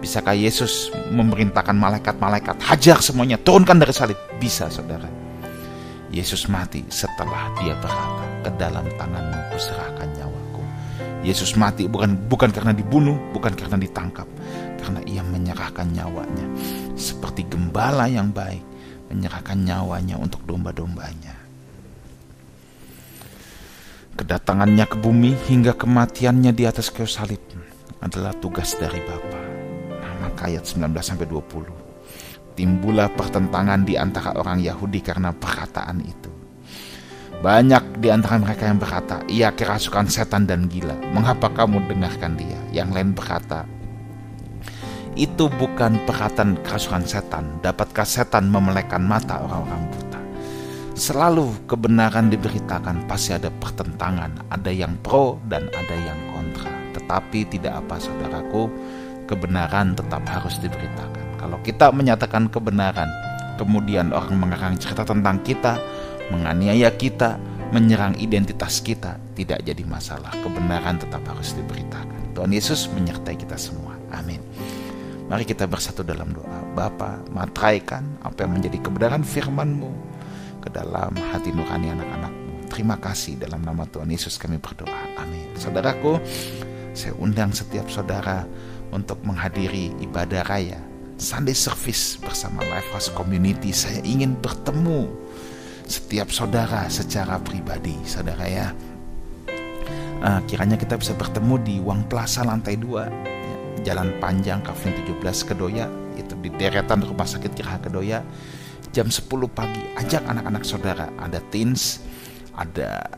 Bisakah 0.00 0.32
Yesus 0.32 0.88
memerintahkan 1.12 1.76
malaikat-malaikat 1.76 2.56
hajar 2.64 3.04
semuanya 3.04 3.36
turunkan 3.36 3.76
dari 3.76 3.92
salib? 3.92 4.16
Bisa 4.40 4.72
saudara. 4.72 5.25
Yesus 6.14 6.46
mati 6.46 6.86
setelah 6.86 7.50
dia 7.58 7.74
berkata, 7.82 8.24
ke 8.46 8.50
dalam 8.54 8.86
tanganmu 8.94 9.40
kuserahkan 9.50 10.06
nyawaku. 10.14 10.62
Yesus 11.26 11.58
mati 11.58 11.90
bukan 11.90 12.14
bukan 12.30 12.54
karena 12.54 12.70
dibunuh, 12.70 13.18
bukan 13.34 13.58
karena 13.58 13.74
ditangkap, 13.74 14.28
karena 14.78 15.02
ia 15.10 15.22
menyerahkan 15.26 15.90
nyawanya. 15.90 16.46
Seperti 16.94 17.42
gembala 17.50 18.06
yang 18.06 18.30
baik, 18.30 18.62
menyerahkan 19.10 19.58
nyawanya 19.58 20.14
untuk 20.14 20.46
domba-dombanya. 20.46 21.34
Kedatangannya 24.16 24.86
ke 24.88 24.96
bumi 24.96 25.36
hingga 25.50 25.76
kematiannya 25.76 26.54
di 26.54 26.64
atas 26.64 26.88
kayu 26.88 27.10
salib 27.10 27.42
adalah 28.00 28.32
tugas 28.38 28.78
dari 28.78 29.02
Bapa. 29.04 29.42
Nah, 30.00 30.14
maka 30.24 30.48
ayat 30.48 30.64
19 30.64 30.88
sampai 31.04 31.28
20 31.28 31.85
timbullah 32.56 33.12
pertentangan 33.12 33.84
di 33.84 34.00
antara 34.00 34.32
orang 34.34 34.64
Yahudi 34.64 35.04
karena 35.04 35.30
perkataan 35.36 36.00
itu. 36.02 36.32
Banyak 37.36 38.00
di 38.00 38.08
antara 38.08 38.40
mereka 38.40 38.64
yang 38.64 38.80
berkata, 38.80 39.20
ia 39.28 39.52
kerasukan 39.52 40.08
setan 40.08 40.48
dan 40.48 40.72
gila. 40.72 40.96
Mengapa 41.12 41.52
kamu 41.52 41.84
dengarkan 41.84 42.32
dia? 42.32 42.56
Yang 42.72 42.88
lain 42.96 43.10
berkata, 43.12 43.68
itu 45.16 45.52
bukan 45.52 46.00
perkataan 46.08 46.56
kerasukan 46.64 47.04
setan. 47.04 47.60
Dapatkah 47.60 48.08
setan 48.08 48.48
memelekan 48.48 49.04
mata 49.04 49.40
orang-orang 49.44 49.84
buta? 49.92 50.20
Selalu 50.96 51.68
kebenaran 51.68 52.32
diberitakan 52.32 53.04
pasti 53.04 53.36
ada 53.36 53.52
pertentangan. 53.52 54.48
Ada 54.48 54.72
yang 54.72 54.96
pro 55.04 55.36
dan 55.44 55.68
ada 55.76 55.96
yang 55.96 56.16
kontra. 56.32 56.72
Tetapi 56.96 57.52
tidak 57.52 57.84
apa 57.84 58.00
saudaraku, 58.00 58.72
kebenaran 59.28 59.92
tetap 59.92 60.24
harus 60.24 60.56
diberitakan. 60.56 61.25
Kalau 61.46 61.62
kita 61.62 61.94
menyatakan 61.94 62.50
kebenaran, 62.50 63.06
kemudian 63.54 64.10
orang 64.10 64.34
mengarang 64.34 64.74
cerita 64.82 65.06
tentang 65.06 65.38
kita, 65.46 65.78
menganiaya 66.34 66.90
kita, 66.90 67.38
menyerang 67.70 68.18
identitas 68.18 68.82
kita 68.82 69.14
tidak 69.38 69.62
jadi 69.62 69.86
masalah. 69.86 70.34
Kebenaran 70.42 70.98
tetap 70.98 71.22
harus 71.22 71.54
diberitakan. 71.54 72.34
Tuhan 72.34 72.50
Yesus 72.50 72.90
menyertai 72.90 73.38
kita 73.38 73.54
semua. 73.54 73.94
Amin. 74.10 74.42
Mari 75.30 75.46
kita 75.46 75.70
bersatu 75.70 76.02
dalam 76.02 76.34
doa. 76.34 76.66
Bapa, 76.74 77.22
matraikan 77.30 78.18
apa 78.26 78.42
yang 78.42 78.58
menjadi 78.58 78.82
kebenaran 78.82 79.22
firman-Mu 79.22 79.94
ke 80.66 80.68
dalam 80.74 81.14
hati 81.30 81.54
nurani 81.54 81.94
anak-anakmu. 81.94 82.74
Terima 82.74 82.98
kasih 82.98 83.38
dalam 83.38 83.62
nama 83.62 83.86
Tuhan 83.86 84.10
Yesus 84.10 84.34
kami 84.34 84.58
berdoa. 84.58 85.14
Amin. 85.14 85.46
Saudaraku, 85.54 86.18
saya 86.90 87.14
undang 87.22 87.54
setiap 87.54 87.86
saudara 87.86 88.42
untuk 88.90 89.22
menghadiri 89.22 89.94
ibadah 90.02 90.42
raya 90.42 90.82
Sunday 91.16 91.56
service 91.56 92.20
bersama 92.20 92.60
Lifehouse 92.68 93.08
Community. 93.16 93.72
Saya 93.72 94.04
ingin 94.04 94.36
bertemu 94.36 95.08
setiap 95.88 96.28
saudara 96.28 96.84
secara 96.92 97.40
pribadi, 97.40 97.96
saudara 98.04 98.44
ya. 98.44 98.68
Uh, 100.16 100.40
kiranya 100.48 100.80
kita 100.80 100.96
bisa 100.96 101.12
bertemu 101.12 101.54
di 101.60 101.76
Wang 101.80 102.08
Plaza 102.08 102.40
lantai 102.40 102.80
2 102.80 102.88
ya, 102.88 103.56
Jalan 103.92 104.16
Panjang 104.16 104.64
Kavling 104.64 104.96
17 105.04 105.20
Kedoya 105.44 105.86
itu 106.16 106.32
di 106.40 106.48
deretan 106.56 107.04
Rumah 107.04 107.28
Sakit 107.28 107.52
Kiraha 107.52 107.84
Kedoya 107.84 108.24
jam 108.96 109.12
10 109.12 109.28
pagi 109.52 109.84
ajak 110.00 110.24
anak-anak 110.24 110.64
saudara 110.64 111.12
ada 111.20 111.36
teens 111.52 112.00
ada 112.56 113.12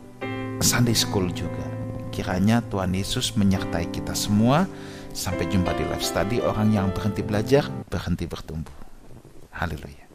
Sunday 0.59 0.99
School 0.99 1.31
juga 1.31 1.63
kiranya 2.11 2.67
Tuhan 2.67 2.91
Yesus 2.91 3.39
menyertai 3.39 3.95
kita 3.95 4.19
semua 4.19 4.67
Sampai 5.13 5.49
jumpa 5.49 5.75
di 5.75 5.85
live 5.85 6.05
study 6.05 6.39
orang 6.43 6.73
yang 6.73 6.89
berhenti 6.93 7.25
belajar, 7.25 7.69
berhenti 7.89 8.25
bertumbuh. 8.25 8.75
Haleluya. 9.53 10.09